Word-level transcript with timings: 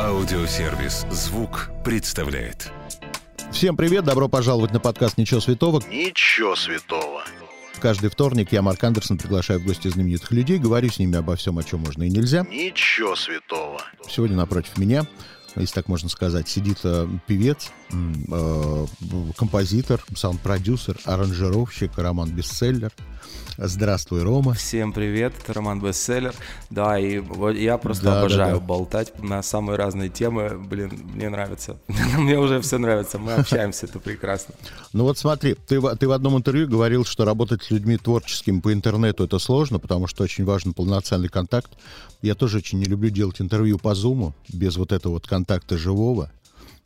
Аудиосервис 0.00 1.06
«Звук» 1.10 1.70
представляет. 1.84 2.72
Всем 3.52 3.76
привет, 3.76 4.04
добро 4.04 4.28
пожаловать 4.28 4.72
на 4.72 4.80
подкаст 4.80 5.16
«Ничего 5.16 5.40
святого». 5.40 5.80
Ничего 5.88 6.56
святого. 6.56 7.22
Каждый 7.80 8.10
вторник 8.10 8.50
я, 8.50 8.62
Марк 8.62 8.82
Андерсон, 8.82 9.16
приглашаю 9.16 9.60
в 9.60 9.64
гости 9.64 9.86
знаменитых 9.86 10.32
людей, 10.32 10.58
говорю 10.58 10.90
с 10.90 10.98
ними 10.98 11.18
обо 11.18 11.36
всем, 11.36 11.58
о 11.58 11.62
чем 11.62 11.80
можно 11.80 12.02
и 12.02 12.10
нельзя. 12.10 12.44
Ничего 12.50 13.14
святого. 13.14 13.80
Сегодня 14.08 14.36
напротив 14.36 14.76
меня, 14.76 15.06
если 15.56 15.74
так 15.74 15.88
можно 15.88 16.08
сказать, 16.08 16.48
сидит 16.48 16.78
э, 16.84 17.06
певец, 17.26 17.70
э, 17.92 18.86
композитор, 19.36 20.04
саунд-продюсер, 20.14 20.98
аранжировщик, 21.04 21.96
роман 21.96 22.30
бестселлер– 22.30 22.92
Здравствуй, 23.56 24.24
Рома. 24.24 24.52
Всем 24.54 24.92
привет, 24.92 25.32
это 25.40 25.52
Роман 25.52 25.80
Бестселлер. 25.80 26.34
Да, 26.70 26.98
и 26.98 27.22
я 27.56 27.78
просто 27.78 28.04
да, 28.04 28.18
обожаю 28.20 28.54
да, 28.54 28.60
да. 28.60 28.66
болтать 28.66 29.22
на 29.22 29.42
самые 29.44 29.76
разные 29.76 30.08
темы. 30.08 30.58
Блин, 30.58 30.90
мне 31.14 31.28
нравится. 31.28 31.78
мне 32.18 32.36
уже 32.36 32.60
все 32.60 32.78
нравится, 32.78 33.18
мы 33.20 33.32
общаемся, 33.34 33.86
это 33.86 34.00
прекрасно. 34.00 34.54
Ну 34.92 35.04
вот 35.04 35.18
смотри, 35.18 35.54
ты, 35.54 35.80
ты 35.80 36.08
в 36.08 36.10
одном 36.10 36.36
интервью 36.36 36.66
говорил, 36.66 37.04
что 37.04 37.24
работать 37.24 37.62
с 37.62 37.70
людьми 37.70 37.96
творческими 37.96 38.58
по 38.58 38.72
интернету 38.72 39.24
это 39.24 39.38
сложно, 39.38 39.78
потому 39.78 40.08
что 40.08 40.24
очень 40.24 40.44
важен 40.44 40.72
полноценный 40.74 41.28
контакт. 41.28 41.70
Я 42.22 42.34
тоже 42.34 42.58
очень 42.58 42.80
не 42.80 42.86
люблю 42.86 43.10
делать 43.10 43.40
интервью 43.40 43.78
по 43.78 43.94
зуму, 43.94 44.34
без 44.48 44.76
вот 44.76 44.90
этого 44.90 45.14
вот 45.14 45.28
контакта 45.28 45.43
живого. 45.70 46.30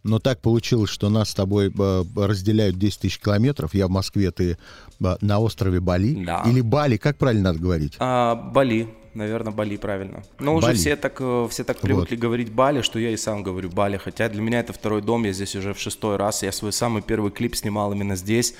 Но 0.05 0.19
так 0.19 0.41
получилось, 0.41 0.91
что 0.91 1.11
нас 1.11 1.31
с 1.31 1.35
тобой 1.35 1.73
э, 1.77 2.05
разделяют 2.17 2.79
10 2.79 3.01
тысяч 3.01 3.19
километров. 3.19 3.75
Я 3.75 3.89
в 3.89 3.91
Москве, 3.91 4.31
ты 4.31 4.57
э, 5.01 5.17
на 5.21 5.39
острове 5.41 5.81
Бали. 5.81 6.25
Да. 6.25 6.45
Или 6.47 6.61
Бали, 6.61 6.97
как 6.97 7.19
правильно 7.19 7.53
надо 7.53 7.59
говорить? 7.59 7.97
А, 7.99 8.35
Бали. 8.35 8.89
Наверное, 9.15 9.53
Бали 9.53 9.77
правильно. 9.77 10.23
Но 10.39 10.55
уже 10.55 10.75
все 10.75 10.95
так, 10.95 11.17
э, 11.19 11.49
все 11.51 11.65
так 11.65 11.81
привыкли 11.81 12.15
вот. 12.15 12.23
говорить 12.23 12.53
Бали, 12.53 12.83
что 12.83 12.99
я 12.99 13.11
и 13.11 13.17
сам 13.17 13.43
говорю 13.43 13.71
Бали. 13.71 13.97
Хотя 13.97 14.29
для 14.29 14.41
меня 14.41 14.61
это 14.61 14.73
второй 14.73 15.03
дом, 15.03 15.25
я 15.25 15.33
здесь 15.33 15.57
уже 15.57 15.75
в 15.75 15.81
шестой 15.81 16.17
раз. 16.17 16.43
Я 16.43 16.53
свой 16.53 16.73
самый 16.73 17.03
первый 17.03 17.33
клип 17.33 17.57
снимал 17.57 17.93
именно 17.93 18.15
здесь 18.15 18.55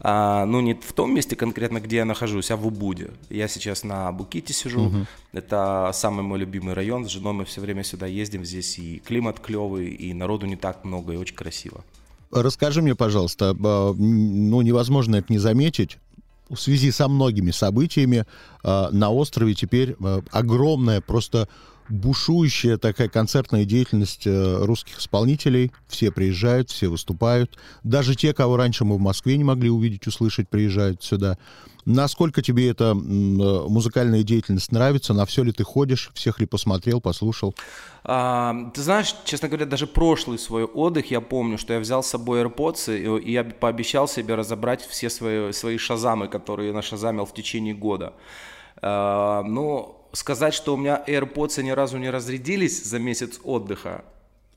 а, 0.00 0.44
ну 0.46 0.60
не 0.60 0.74
в 0.74 0.92
том 0.92 1.14
месте 1.14 1.36
конкретно, 1.36 1.80
где 1.80 1.96
я 1.96 2.04
нахожусь, 2.04 2.50
а 2.50 2.56
в 2.56 2.66
Убуде. 2.66 3.10
Я 3.30 3.48
сейчас 3.48 3.84
на 3.84 4.10
Буките 4.12 4.52
сижу, 4.52 4.86
угу. 4.86 5.06
это 5.32 5.90
самый 5.92 6.22
мой 6.22 6.38
любимый 6.38 6.74
район, 6.74 7.06
с 7.06 7.08
женой 7.08 7.32
мы 7.32 7.44
все 7.44 7.60
время 7.60 7.84
сюда 7.84 8.06
ездим, 8.06 8.44
здесь 8.44 8.78
и 8.78 9.02
климат 9.04 9.40
клевый, 9.40 9.88
и 9.88 10.12
народу 10.14 10.46
не 10.46 10.56
так 10.56 10.84
много, 10.84 11.12
и 11.12 11.16
очень 11.16 11.36
красиво. 11.36 11.84
Расскажи 12.30 12.82
мне, 12.82 12.94
пожалуйста, 12.94 13.56
а, 13.58 13.94
ну 13.94 14.62
невозможно 14.62 15.16
это 15.16 15.32
не 15.32 15.38
заметить, 15.38 15.98
в 16.50 16.56
связи 16.56 16.90
со 16.90 17.08
многими 17.08 17.50
событиями 17.50 18.24
а, 18.62 18.90
на 18.90 19.10
острове 19.10 19.54
теперь 19.54 19.96
а, 20.02 20.22
огромная 20.30 21.00
просто 21.00 21.48
бушующая 21.88 22.76
такая 22.76 23.08
концертная 23.08 23.64
деятельность 23.64 24.26
э, 24.26 24.64
русских 24.64 24.98
исполнителей. 24.98 25.72
Все 25.86 26.10
приезжают, 26.10 26.70
все 26.70 26.88
выступают. 26.88 27.58
Даже 27.82 28.14
те, 28.14 28.32
кого 28.32 28.56
раньше 28.56 28.84
мы 28.84 28.96
в 28.96 29.00
Москве 29.00 29.36
не 29.36 29.44
могли 29.44 29.70
увидеть, 29.70 30.06
услышать, 30.06 30.48
приезжают 30.48 31.02
сюда. 31.02 31.38
Насколько 31.84 32.42
тебе 32.42 32.68
эта 32.68 32.90
э, 32.90 32.94
музыкальная 32.94 34.22
деятельность 34.22 34.72
нравится? 34.72 35.14
На 35.14 35.24
все 35.24 35.42
ли 35.42 35.52
ты 35.52 35.64
ходишь? 35.64 36.10
Всех 36.12 36.38
ли 36.38 36.46
посмотрел, 36.46 37.00
послушал? 37.00 37.54
А, 38.04 38.70
ты 38.74 38.82
знаешь, 38.82 39.14
честно 39.24 39.48
говоря, 39.48 39.64
даже 39.64 39.86
прошлый 39.86 40.38
свой 40.38 40.64
отдых, 40.64 41.10
я 41.10 41.22
помню, 41.22 41.56
что 41.56 41.72
я 41.72 41.80
взял 41.80 42.02
с 42.02 42.08
собой 42.08 42.42
AirPods, 42.42 43.20
и 43.20 43.32
я 43.32 43.42
пообещал 43.42 44.06
себе 44.06 44.34
разобрать 44.34 44.82
все 44.82 45.08
свои, 45.08 45.50
свои 45.52 45.78
шазамы, 45.78 46.28
которые 46.28 46.68
я 46.68 46.74
нашазамил 46.74 47.24
в 47.24 47.32
течение 47.32 47.74
года. 47.74 48.12
А, 48.82 49.42
ну, 49.44 49.97
сказать, 50.12 50.54
что 50.54 50.74
у 50.74 50.76
меня 50.76 51.02
AirPods 51.06 51.62
ни 51.62 51.70
разу 51.70 51.98
не 51.98 52.10
разрядились 52.10 52.82
за 52.84 52.98
месяц 52.98 53.40
отдыха, 53.42 54.04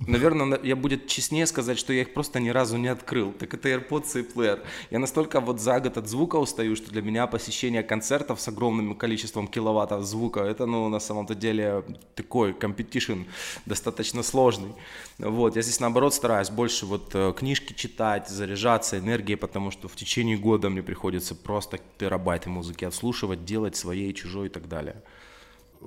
Наверное, 0.08 0.60
я 0.64 0.76
будет 0.76 1.08
честнее 1.08 1.46
сказать, 1.46 1.78
что 1.78 1.94
я 1.94 2.02
их 2.02 2.14
просто 2.14 2.40
ни 2.40 2.50
разу 2.50 2.78
не 2.78 2.88
открыл. 2.88 3.34
Так 3.34 3.54
это 3.54 3.70
AirPods 3.70 4.20
и 4.20 4.24
плеер. 4.24 4.64
Я 4.90 4.98
настолько 4.98 5.40
вот 5.40 5.60
за 5.60 5.80
год 5.80 5.98
от 5.98 6.08
звука 6.08 6.38
устаю, 6.38 6.76
что 6.76 6.90
для 6.92 7.04
меня 7.04 7.28
посещение 7.28 7.84
концертов 7.84 8.42
с 8.42 8.48
огромным 8.48 8.96
количеством 8.96 9.48
киловаттов 9.48 10.04
звука, 10.04 10.40
это, 10.40 10.66
ну, 10.66 10.90
на 10.90 11.00
самом-то 11.00 11.36
деле 11.36 11.84
такой 12.16 12.54
competition 12.54 13.24
достаточно 13.68 14.24
сложный. 14.24 14.74
Вот, 15.20 15.56
я 15.56 15.62
здесь, 15.62 15.80
наоборот, 15.80 16.16
стараюсь 16.16 16.50
больше 16.50 16.88
вот 16.88 17.12
э, 17.14 17.34
книжки 17.38 17.74
читать, 17.74 18.28
заряжаться 18.28 18.98
энергией, 18.98 19.38
потому 19.38 19.70
что 19.70 19.88
в 19.88 19.96
течение 19.96 20.36
года 20.36 20.72
мне 20.72 20.82
приходится 20.82 21.36
просто 21.36 21.80
терабайты 22.00 22.50
музыки 22.50 22.86
отслушивать, 22.86 23.46
делать 23.46 23.76
своей, 23.76 24.14
чужой 24.14 24.48
и 24.48 24.50
так 24.50 24.68
далее 24.68 25.04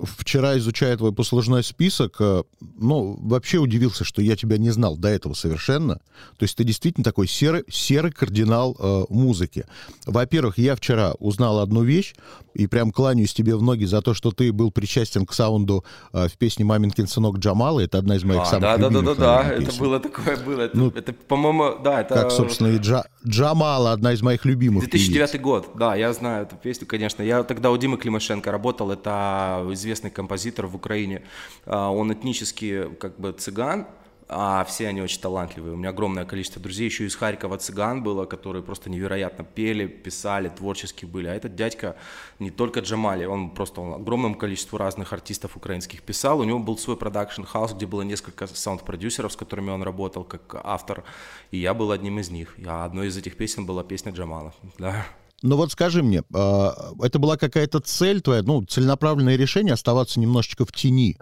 вчера, 0.03 0.57
изучая 0.57 0.97
твой 0.97 1.13
послужной 1.13 1.63
список, 1.63 2.17
э, 2.19 2.43
ну, 2.77 3.17
вообще 3.21 3.57
удивился, 3.57 4.03
что 4.03 4.21
я 4.21 4.35
тебя 4.35 4.57
не 4.57 4.69
знал 4.69 4.97
до 4.97 5.09
этого 5.09 5.33
совершенно. 5.33 5.95
То 6.37 6.43
есть 6.43 6.55
ты 6.55 6.63
действительно 6.63 7.03
такой 7.03 7.27
серый, 7.27 7.63
серый 7.69 8.11
кардинал 8.11 8.75
э, 8.77 9.05
музыки. 9.09 9.65
Во-первых, 10.05 10.57
я 10.57 10.75
вчера 10.75 11.13
узнал 11.19 11.59
одну 11.59 11.83
вещь, 11.83 12.15
и 12.53 12.67
прям 12.67 12.91
кланяюсь 12.91 13.33
тебе 13.33 13.55
в 13.55 13.61
ноги 13.61 13.85
за 13.85 14.01
то, 14.01 14.13
что 14.13 14.31
ты 14.31 14.51
был 14.53 14.71
причастен 14.71 15.25
к 15.25 15.33
саунду 15.33 15.83
э, 16.13 16.27
в 16.27 16.37
песне 16.37 16.65
«Маминкин 16.65 17.07
сынок 17.07 17.37
Джамала». 17.37 17.81
Это 17.81 17.97
одна 17.97 18.15
из 18.15 18.23
моих 18.23 18.41
а, 18.41 18.45
самых 18.45 18.61
да, 18.61 18.77
любимых. 18.77 19.05
Да, 19.05 19.15
да, 19.15 19.43
да, 19.43 19.43
да, 19.43 19.55
это 19.55 19.79
было 19.79 19.99
такое, 19.99 20.37
было. 20.37 20.61
Это, 20.61 20.77
ну, 20.77 20.87
это 20.89 21.13
по-моему, 21.13 21.75
да, 21.83 22.01
это... 22.01 22.13
Как, 22.13 22.31
собственно, 22.31 22.69
и 22.69 22.77
Джа, 22.77 23.05
Джамала, 23.27 23.91
одна 23.91 24.13
из 24.13 24.21
моих 24.21 24.45
любимых 24.45 24.85
2009 24.85 25.31
певиц. 25.31 25.43
год, 25.43 25.69
да, 25.75 25.95
я 25.95 26.13
знаю 26.13 26.43
эту 26.43 26.55
песню, 26.55 26.87
конечно. 26.87 27.21
Я 27.21 27.43
тогда 27.43 27.71
у 27.71 27.77
Димы 27.77 27.97
Климашенко 27.97 28.51
работал, 28.51 28.91
это 28.91 29.63
известный 29.85 30.09
композитор 30.09 30.65
в 30.65 30.75
Украине. 30.75 31.21
А, 31.65 31.91
он 31.91 32.11
этнически 32.11 32.89
как 32.99 33.19
бы 33.19 33.31
цыган, 33.31 33.87
а 34.27 34.65
все 34.65 34.87
они 34.87 35.01
очень 35.01 35.21
талантливые. 35.21 35.75
У 35.75 35.77
меня 35.77 35.89
огромное 35.89 36.25
количество 36.25 36.59
друзей, 36.59 36.85
еще 36.85 37.05
из 37.05 37.15
Харькова 37.15 37.59
цыган 37.59 38.01
было, 38.01 38.25
которые 38.25 38.63
просто 38.63 38.89
невероятно 38.89 39.43
пели, 39.43 39.85
писали, 39.85 40.49
творческие 40.49 41.07
были. 41.07 41.27
А 41.27 41.35
этот 41.35 41.55
дядька 41.55 41.95
не 42.39 42.49
только 42.49 42.79
Джамале, 42.79 43.25
он 43.25 43.51
просто 43.51 43.81
он 43.81 43.93
огромному 44.01 44.35
количеству 44.35 44.79
разных 44.79 45.13
артистов 45.13 45.55
украинских 45.55 46.01
писал. 46.01 46.39
У 46.39 46.43
него 46.43 46.57
был 46.57 46.75
свой 46.79 46.97
production 46.97 47.44
house, 47.44 47.73
где 47.73 47.85
было 47.85 48.01
несколько 48.01 48.47
саунд-продюсеров, 48.47 49.31
с 49.31 49.35
которыми 49.35 49.69
он 49.69 49.83
работал 49.83 50.23
как 50.23 50.55
автор, 50.63 51.03
и 51.51 51.57
я 51.57 51.75
был 51.75 51.91
одним 51.91 52.17
из 52.17 52.31
них. 52.31 52.55
А 52.65 52.85
одной 52.85 53.07
из 53.09 53.17
этих 53.17 53.37
песен 53.37 53.67
была 53.67 53.83
песня 53.83 54.11
Джамалы. 54.11 54.55
Да. 54.79 55.05
Ну 55.45 55.57
вот 55.57 55.71
скажи 55.71 56.01
мне, 56.01 56.23
а, 56.33 56.73
это 57.03 57.19
была 57.19 57.37
какая-то 57.37 57.79
цель 57.79 58.19
твоя, 58.21 58.41
ну, 58.41 58.65
целенаправленное 58.65 59.35
решение 59.35 59.75
оставаться 59.75 60.19
немножечко 60.19 60.65
в 60.65 60.71
тени? 60.71 61.19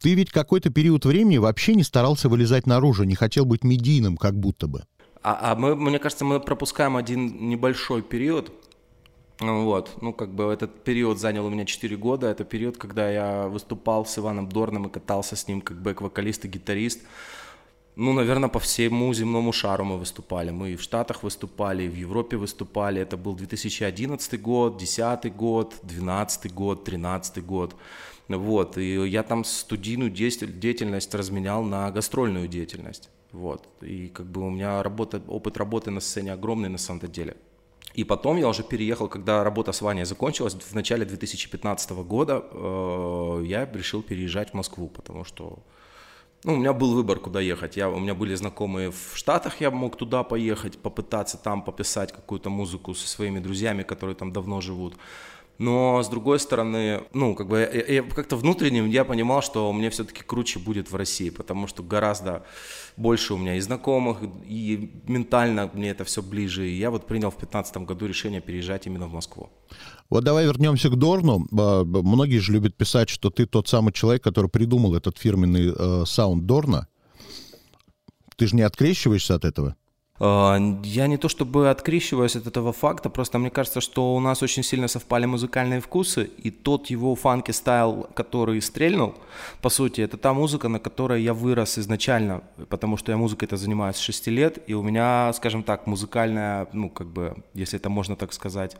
Ты 0.00 0.14
ведь 0.14 0.30
какой-то 0.30 0.70
период 0.70 1.04
времени 1.04 1.38
вообще 1.38 1.76
не 1.76 1.84
старался 1.84 2.28
вылезать 2.28 2.66
наружу, 2.66 3.04
не 3.04 3.14
хотел 3.14 3.44
быть 3.44 3.62
медийным 3.62 4.16
как 4.16 4.34
будто 4.34 4.66
бы. 4.66 4.82
А, 5.22 5.52
а 5.52 5.54
мы, 5.54 5.76
мне 5.76 6.00
кажется, 6.00 6.24
мы 6.24 6.40
пропускаем 6.40 6.96
один 6.96 7.48
небольшой 7.48 8.02
период. 8.02 8.52
Вот, 9.38 9.90
ну, 10.00 10.12
как 10.12 10.34
бы 10.34 10.44
этот 10.52 10.82
период 10.82 11.20
занял 11.20 11.46
у 11.46 11.50
меня 11.50 11.64
4 11.64 11.96
года. 11.96 12.26
Это 12.26 12.42
период, 12.42 12.76
когда 12.76 13.08
я 13.08 13.46
выступал 13.46 14.04
с 14.04 14.18
Иваном 14.18 14.48
Дорном 14.48 14.88
и 14.88 14.90
катался 14.90 15.36
с 15.36 15.46
ним 15.46 15.60
как 15.60 15.80
бэк-вокалист 15.80 16.44
и 16.44 16.48
гитарист. 16.48 17.02
Ну, 17.96 18.12
наверное, 18.12 18.48
по 18.48 18.58
всему 18.58 19.12
земному 19.14 19.52
шару 19.52 19.84
мы 19.84 19.98
выступали. 19.98 20.50
Мы 20.50 20.70
и 20.70 20.76
в 20.76 20.82
Штатах 20.82 21.22
выступали, 21.22 21.82
и 21.82 21.88
в 21.88 21.94
Европе 21.94 22.36
выступали. 22.36 23.00
Это 23.02 23.16
был 23.16 23.34
2011 23.34 24.40
год, 24.40 24.78
2010 24.78 25.36
год, 25.36 25.74
2012 25.82 26.54
год, 26.54 26.84
2013 26.84 27.44
год. 27.44 27.76
Вот, 28.28 28.78
и 28.78 29.08
я 29.08 29.22
там 29.22 29.44
студийную 29.44 30.10
деятельность 30.10 31.14
разменял 31.14 31.64
на 31.64 31.90
гастрольную 31.90 32.46
деятельность. 32.46 33.10
Вот, 33.32 33.66
и 33.82 34.08
как 34.08 34.26
бы 34.26 34.40
у 34.46 34.50
меня 34.50 34.82
работа, 34.82 35.20
опыт 35.28 35.56
работы 35.56 35.90
на 35.90 36.00
сцене 36.00 36.32
огромный 36.32 36.68
на 36.68 36.78
самом 36.78 37.10
деле. 37.10 37.36
И 37.94 38.04
потом 38.04 38.36
я 38.36 38.48
уже 38.48 38.62
переехал, 38.62 39.08
когда 39.08 39.42
работа 39.42 39.72
с 39.72 39.82
Ваней 39.82 40.04
закончилась, 40.04 40.54
в 40.54 40.74
начале 40.74 41.04
2015 41.04 41.90
года 41.90 42.44
э, 42.52 43.42
я 43.46 43.68
решил 43.72 44.02
переезжать 44.02 44.50
в 44.50 44.54
Москву, 44.54 44.88
потому 44.88 45.24
что 45.24 45.58
ну, 46.44 46.54
у 46.54 46.56
меня 46.56 46.72
был 46.72 46.94
выбор, 46.94 47.18
куда 47.18 47.40
ехать. 47.40 47.76
Я, 47.76 47.90
у 47.90 47.98
меня 47.98 48.14
были 48.14 48.34
знакомые 48.34 48.90
в 48.90 49.12
Штатах, 49.14 49.60
я 49.60 49.70
мог 49.70 49.96
туда 49.96 50.22
поехать, 50.22 50.78
попытаться 50.78 51.36
там 51.36 51.62
пописать 51.62 52.12
какую-то 52.12 52.48
музыку 52.48 52.94
со 52.94 53.06
своими 53.06 53.40
друзьями, 53.40 53.82
которые 53.82 54.16
там 54.16 54.32
давно 54.32 54.60
живут. 54.60 54.94
Но 55.60 56.02
с 56.02 56.08
другой 56.08 56.40
стороны, 56.40 57.02
ну, 57.12 57.34
как 57.34 57.46
бы 57.46 57.58
я, 57.58 57.96
я 57.96 58.02
как-то 58.02 58.36
внутренним 58.36 58.88
я 58.88 59.04
понимал, 59.04 59.42
что 59.42 59.70
мне 59.74 59.90
все-таки 59.90 60.22
круче 60.22 60.58
будет 60.58 60.90
в 60.90 60.96
России, 60.96 61.28
потому 61.28 61.66
что 61.66 61.82
гораздо 61.82 62.46
больше 62.96 63.34
у 63.34 63.36
меня 63.36 63.56
и 63.56 63.60
знакомых, 63.60 64.22
и 64.48 64.90
ментально 65.06 65.70
мне 65.74 65.90
это 65.90 66.04
все 66.04 66.22
ближе. 66.22 66.66
И 66.66 66.78
я 66.78 66.90
вот 66.90 67.06
принял 67.06 67.28
в 67.28 67.36
2015 67.36 67.76
году 67.76 68.06
решение 68.06 68.40
переезжать 68.40 68.86
именно 68.86 69.06
в 69.06 69.12
Москву. 69.12 69.50
Вот 70.08 70.24
давай 70.24 70.46
вернемся 70.46 70.88
к 70.88 70.96
Дорну. 70.96 71.46
Многие 71.50 72.38
же 72.38 72.54
любят 72.54 72.74
писать, 72.74 73.10
что 73.10 73.28
ты 73.28 73.44
тот 73.44 73.68
самый 73.68 73.92
человек, 73.92 74.24
который 74.24 74.48
придумал 74.48 74.94
этот 74.94 75.18
фирменный 75.18 75.74
э, 75.76 76.04
саунд 76.06 76.46
Дорна. 76.46 76.88
Ты 78.36 78.46
же 78.46 78.56
не 78.56 78.62
открещиваешься 78.62 79.34
от 79.34 79.44
этого? 79.44 79.76
А, 80.22 80.58
я 80.84 81.06
не 81.06 81.16
то 81.16 81.28
чтобы 81.28 81.70
открещиваюсь 81.70 82.36
от 82.36 82.46
этого 82.46 82.72
факта, 82.72 83.08
просто 83.08 83.38
мне 83.38 83.50
кажется, 83.50 83.80
что 83.80 84.14
у 84.14 84.20
нас 84.20 84.42
очень 84.42 84.62
сильно 84.62 84.86
совпали 84.86 85.24
музыкальные 85.24 85.80
вкусы, 85.80 86.30
и 86.44 86.50
тот 86.50 86.90
его 86.90 87.14
фанки 87.14 87.52
стайл, 87.52 88.06
который 88.14 88.60
стрельнул, 88.60 89.14
по 89.62 89.70
сути, 89.70 90.02
это 90.02 90.18
та 90.18 90.34
музыка, 90.34 90.68
на 90.68 90.78
которой 90.78 91.22
я 91.22 91.32
вырос 91.32 91.78
изначально, 91.78 92.42
потому 92.68 92.98
что 92.98 93.12
я 93.12 93.18
музыкой 93.18 93.46
это 93.46 93.56
занимаюсь 93.56 93.96
с 93.96 94.00
6 94.00 94.26
лет, 94.26 94.58
и 94.66 94.74
у 94.74 94.82
меня, 94.82 95.32
скажем 95.32 95.62
так, 95.62 95.86
музыкальная, 95.86 96.68
ну, 96.74 96.90
как 96.90 97.06
бы, 97.06 97.42
если 97.54 97.78
это 97.78 97.88
можно 97.88 98.14
так 98.14 98.34
сказать, 98.34 98.76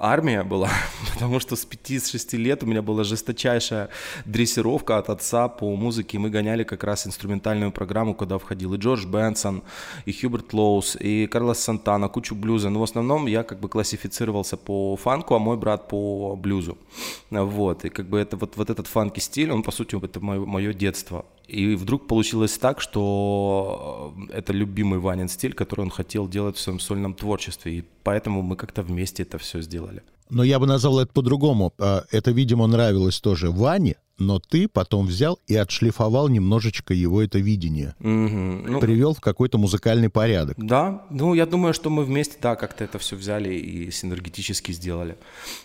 армия 0.00 0.42
была, 0.42 0.70
потому 1.14 1.38
что 1.40 1.54
с 1.54 1.66
5-6 1.66 2.36
лет 2.36 2.62
у 2.62 2.66
меня 2.66 2.82
была 2.82 3.04
жесточайшая 3.04 3.90
дрессировка 4.24 4.98
от 4.98 5.10
отца 5.10 5.48
по 5.48 5.76
музыке, 5.76 6.18
мы 6.18 6.30
гоняли 6.30 6.64
как 6.64 6.82
раз 6.84 7.06
инструментальную 7.06 7.70
программу, 7.70 8.14
куда 8.14 8.38
входил 8.38 8.74
и 8.74 8.78
Джордж 8.78 9.06
Бенсон, 9.06 9.62
и 10.06 10.12
Хьюберт 10.12 10.52
Лоус, 10.52 10.96
и 10.98 11.26
Карлос 11.26 11.60
Сантана, 11.60 12.08
кучу 12.08 12.34
блюза, 12.34 12.70
но 12.70 12.80
в 12.80 12.82
основном 12.82 13.26
я 13.26 13.42
как 13.42 13.60
бы 13.60 13.68
классифицировался 13.68 14.56
по 14.56 14.96
фанку, 14.96 15.34
а 15.34 15.38
мой 15.38 15.56
брат 15.56 15.88
по 15.88 16.34
блюзу, 16.34 16.78
вот, 17.30 17.84
и 17.84 17.90
как 17.90 18.08
бы 18.08 18.18
это 18.18 18.36
вот, 18.36 18.56
вот 18.56 18.70
этот 18.70 18.86
фанки 18.86 19.20
стиль, 19.20 19.52
он 19.52 19.62
по 19.62 19.70
сути 19.70 19.90
это 20.02 20.20
мое, 20.20 20.46
мое 20.46 20.72
детство, 20.72 21.26
и 21.50 21.74
вдруг 21.74 22.06
получилось 22.06 22.56
так, 22.58 22.80
что 22.80 24.14
э, 24.30 24.38
это 24.38 24.52
любимый 24.52 24.98
Ванин 24.98 25.28
стиль, 25.28 25.52
который 25.52 25.82
он 25.82 25.90
хотел 25.90 26.28
делать 26.28 26.56
в 26.56 26.60
своем 26.60 26.80
сольном 26.80 27.14
творчестве. 27.14 27.78
И 27.78 27.84
поэтому 28.02 28.42
мы 28.42 28.56
как-то 28.56 28.82
вместе 28.82 29.24
это 29.24 29.38
все 29.38 29.60
сделали. 29.60 30.02
Но 30.30 30.44
я 30.44 30.58
бы 30.58 30.66
назвал 30.66 31.00
это 31.00 31.12
по-другому. 31.12 31.72
А, 31.78 32.04
это, 32.12 32.30
видимо, 32.30 32.66
нравилось 32.66 33.20
тоже 33.20 33.50
Ване, 33.50 33.96
но 34.18 34.38
ты 34.38 34.68
потом 34.68 35.06
взял 35.06 35.40
и 35.48 35.56
отшлифовал 35.56 36.28
немножечко 36.28 36.94
его 36.94 37.20
это 37.20 37.38
видение. 37.38 37.94
Угу. 38.00 38.70
Ну, 38.70 38.80
Привел 38.80 39.14
в 39.14 39.20
какой-то 39.20 39.58
музыкальный 39.58 40.08
порядок. 40.08 40.54
Да, 40.58 41.04
ну 41.10 41.34
я 41.34 41.46
думаю, 41.46 41.74
что 41.74 41.90
мы 41.90 42.04
вместе, 42.04 42.36
да, 42.40 42.54
как-то 42.54 42.84
это 42.84 42.98
все 42.98 43.16
взяли 43.16 43.52
и 43.54 43.90
синергетически 43.90 44.72
сделали. 44.72 45.16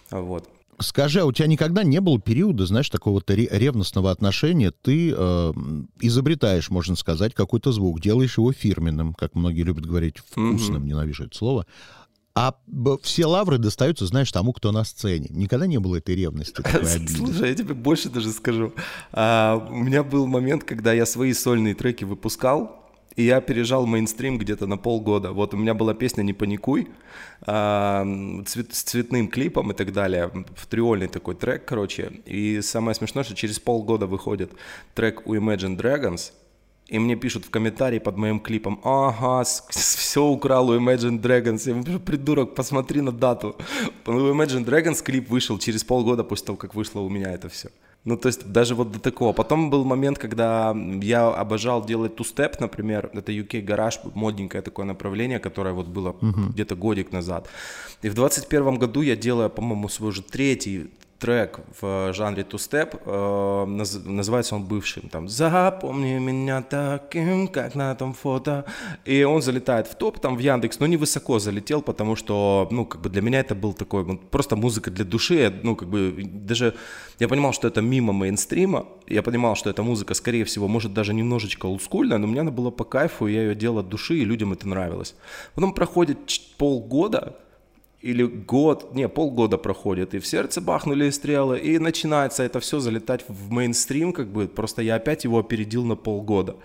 Вот. 0.09 0.49
Скажи, 0.79 1.21
а 1.21 1.25
у 1.25 1.31
тебя 1.31 1.47
никогда 1.47 1.83
не 1.83 2.01
было 2.01 2.19
периода, 2.19 2.65
знаешь, 2.65 2.89
такого-то 2.89 3.33
ревностного 3.33 4.11
отношения? 4.11 4.71
Ты 4.71 5.13
э, 5.15 5.53
изобретаешь, 6.01 6.69
можно 6.69 6.95
сказать, 6.95 7.33
какой-то 7.33 7.71
звук, 7.71 8.01
делаешь 8.01 8.37
его 8.37 8.51
фирменным, 8.51 9.13
как 9.13 9.35
многие 9.35 9.61
любят 9.61 9.85
говорить, 9.85 10.17
вкусным, 10.17 10.83
mm-hmm. 10.83 10.87
ненавижу 10.87 11.25
это 11.25 11.37
слово. 11.37 11.65
А 12.37 12.53
все 13.01 13.25
лавры 13.25 13.57
достаются, 13.57 14.05
знаешь, 14.05 14.29
тому, 14.29 14.51
кто 14.51 14.73
на 14.73 14.83
сцене. 14.83 15.27
Никогда 15.29 15.67
не 15.67 15.79
было 15.79 15.95
этой 15.95 16.15
ревности. 16.15 16.61
Слушай, 17.07 17.49
я 17.49 17.55
тебе 17.55 17.73
больше 17.73 18.09
даже 18.09 18.31
скажу. 18.31 18.73
А, 19.13 19.55
у 19.55 19.75
меня 19.75 20.03
был 20.03 20.27
момент, 20.27 20.65
когда 20.65 20.91
я 20.91 21.05
свои 21.05 21.31
сольные 21.31 21.75
треки 21.75 22.03
выпускал, 22.03 22.84
и 23.15 23.23
я 23.23 23.41
пережал 23.41 23.85
мейнстрим 23.85 24.37
где-то 24.37 24.67
на 24.67 24.77
полгода. 24.77 25.31
Вот 25.31 25.53
у 25.53 25.57
меня 25.57 25.73
была 25.73 25.93
песня 25.93 26.23
«Не 26.23 26.33
паникуй» 26.33 26.87
э, 27.47 28.43
цвет, 28.45 28.73
с 28.73 28.83
цветным 28.83 29.27
клипом 29.27 29.71
и 29.71 29.73
так 29.73 29.93
далее. 29.93 30.31
В 30.55 30.67
триольный 30.67 31.07
такой 31.07 31.35
трек, 31.35 31.65
короче. 31.65 32.11
И 32.25 32.61
самое 32.61 32.95
смешное, 32.95 33.23
что 33.23 33.35
через 33.35 33.59
полгода 33.59 34.05
выходит 34.05 34.51
трек 34.93 35.25
у 35.25 35.35
Imagine 35.35 35.77
Dragons, 35.77 36.31
и 36.87 36.99
мне 36.99 37.15
пишут 37.15 37.45
в 37.45 37.49
комментарии 37.49 37.99
под 37.99 38.17
моим 38.17 38.39
клипом, 38.39 38.79
ага, 38.83 39.43
все 39.69 40.23
украл 40.23 40.69
у 40.69 40.75
Imagine 40.77 41.19
Dragons. 41.19 41.67
Я 41.67 41.73
говорю, 41.73 41.99
придурок, 41.99 42.53
посмотри 42.53 43.01
на 43.01 43.11
дату. 43.11 43.55
У 44.05 44.11
Imagine 44.11 44.65
Dragons 44.65 45.01
клип 45.01 45.29
вышел 45.29 45.57
через 45.57 45.83
полгода 45.83 46.23
после 46.23 46.45
того, 46.47 46.57
как 46.57 46.75
вышло 46.75 46.99
у 46.99 47.09
меня 47.09 47.31
это 47.31 47.49
все. 47.49 47.69
Ну, 48.05 48.17
то 48.17 48.27
есть 48.27 48.51
даже 48.51 48.75
вот 48.75 48.91
до 48.91 48.99
такого. 48.99 49.33
Потом 49.33 49.69
был 49.71 49.83
момент, 49.83 50.19
когда 50.19 50.75
я 51.01 51.27
обожал 51.29 51.83
делать 51.85 52.15
ту-степ, 52.15 52.59
например, 52.59 53.09
это 53.13 53.31
UK 53.31 53.65
Garage, 53.65 54.11
модненькое 54.13 54.61
такое 54.61 54.85
направление, 54.85 55.39
которое 55.39 55.73
вот 55.73 55.87
было 55.87 56.09
uh-huh. 56.09 56.49
где-то 56.53 56.75
годик 56.75 57.11
назад. 57.11 57.49
И 58.03 58.09
в 58.09 58.13
21 58.13 58.77
году 58.77 59.01
я 59.01 59.15
делаю, 59.15 59.49
по-моему, 59.49 59.89
свой 59.89 60.09
уже 60.09 60.21
третий 60.21 60.91
трек 61.25 61.59
в 61.81 62.13
жанре 62.13 62.43
ту-степ, 62.43 62.95
э, 63.03 63.65
называется 64.05 64.55
он 64.55 64.63
бывшим, 64.63 65.09
там 65.09 65.27
«Запомни 65.27 66.19
меня 66.19 66.61
таким, 66.61 67.47
как 67.47 67.73
на 67.73 67.95
том 67.95 68.13
фото», 68.13 68.65
и 69.05 69.23
он 69.23 69.41
залетает 69.41 69.87
в 69.87 69.95
топ, 69.95 70.19
там 70.19 70.37
в 70.37 70.39
Яндекс, 70.39 70.79
но 70.79 70.85
не 70.85 70.97
высоко 70.97 71.39
залетел, 71.39 71.81
потому 71.81 72.15
что, 72.15 72.67
ну, 72.71 72.85
как 72.85 73.01
бы 73.01 73.09
для 73.09 73.21
меня 73.23 73.39
это 73.39 73.55
был 73.55 73.73
такой, 73.73 74.05
ну, 74.05 74.17
просто 74.17 74.55
музыка 74.55 74.91
для 74.91 75.03
души, 75.03 75.51
ну, 75.63 75.75
как 75.75 75.89
бы 75.89 76.13
даже 76.25 76.75
я 77.19 77.27
понимал, 77.27 77.53
что 77.53 77.67
это 77.67 77.81
мимо 77.81 78.13
мейнстрима, 78.13 78.85
я 79.07 79.23
понимал, 79.23 79.55
что 79.55 79.71
эта 79.71 79.81
музыка, 79.81 80.13
скорее 80.13 80.43
всего, 80.43 80.67
может 80.67 80.93
даже 80.93 81.13
немножечко 81.13 81.65
олдскульная, 81.65 82.19
но 82.19 82.27
мне 82.27 82.41
она 82.41 82.51
была 82.51 82.69
по 82.69 82.83
кайфу, 82.83 83.25
я 83.25 83.41
ее 83.41 83.55
делал 83.55 83.79
от 83.79 83.89
души, 83.89 84.15
и 84.15 84.25
людям 84.25 84.53
это 84.53 84.67
нравилось. 84.67 85.15
Потом 85.55 85.73
проходит 85.73 86.19
полгода, 86.57 87.35
или 88.05 88.23
год, 88.23 88.93
не, 88.93 89.09
полгода 89.09 89.57
проходит, 89.57 90.13
и 90.13 90.19
в 90.19 90.27
сердце 90.27 90.61
бахнули 90.61 91.09
стрелы, 91.09 91.57
и 91.57 91.79
начинается 91.79 92.43
это 92.43 92.59
все 92.59 92.79
залетать 92.79 93.25
в 93.27 93.49
мейнстрим, 93.51 94.13
как 94.13 94.27
бы, 94.27 94.47
просто 94.47 94.83
я 94.83 94.95
опять 94.95 95.23
его 95.23 95.39
опередил 95.39 95.83
на 95.85 95.95
полгода. 95.95 96.55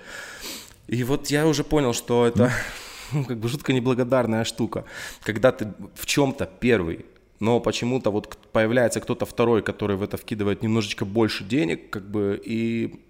И 0.87 1.03
вот 1.03 1.31
я 1.31 1.47
уже 1.47 1.65
понял, 1.65 1.95
что 1.95 2.27
это 2.27 2.53
ну, 3.13 3.25
как 3.25 3.39
бы 3.39 3.49
жутко 3.49 3.73
неблагодарная 3.73 4.45
штука, 4.45 4.85
когда 5.23 5.51
ты 5.51 5.73
в 5.95 6.05
чем-то 6.05 6.47
первый, 6.61 7.07
но 7.41 7.61
почему-то 7.61 8.11
вот 8.11 8.37
появляется 8.53 9.01
кто-то 9.01 9.25
второй, 9.25 9.63
который 9.63 9.97
в 9.97 10.03
это 10.03 10.19
вкидывает 10.19 10.63
немножечко 10.63 11.07
больше 11.07 11.45
денег, 11.45 11.89
как 11.89 12.03
бы, 12.03 12.39
и 12.45 13.01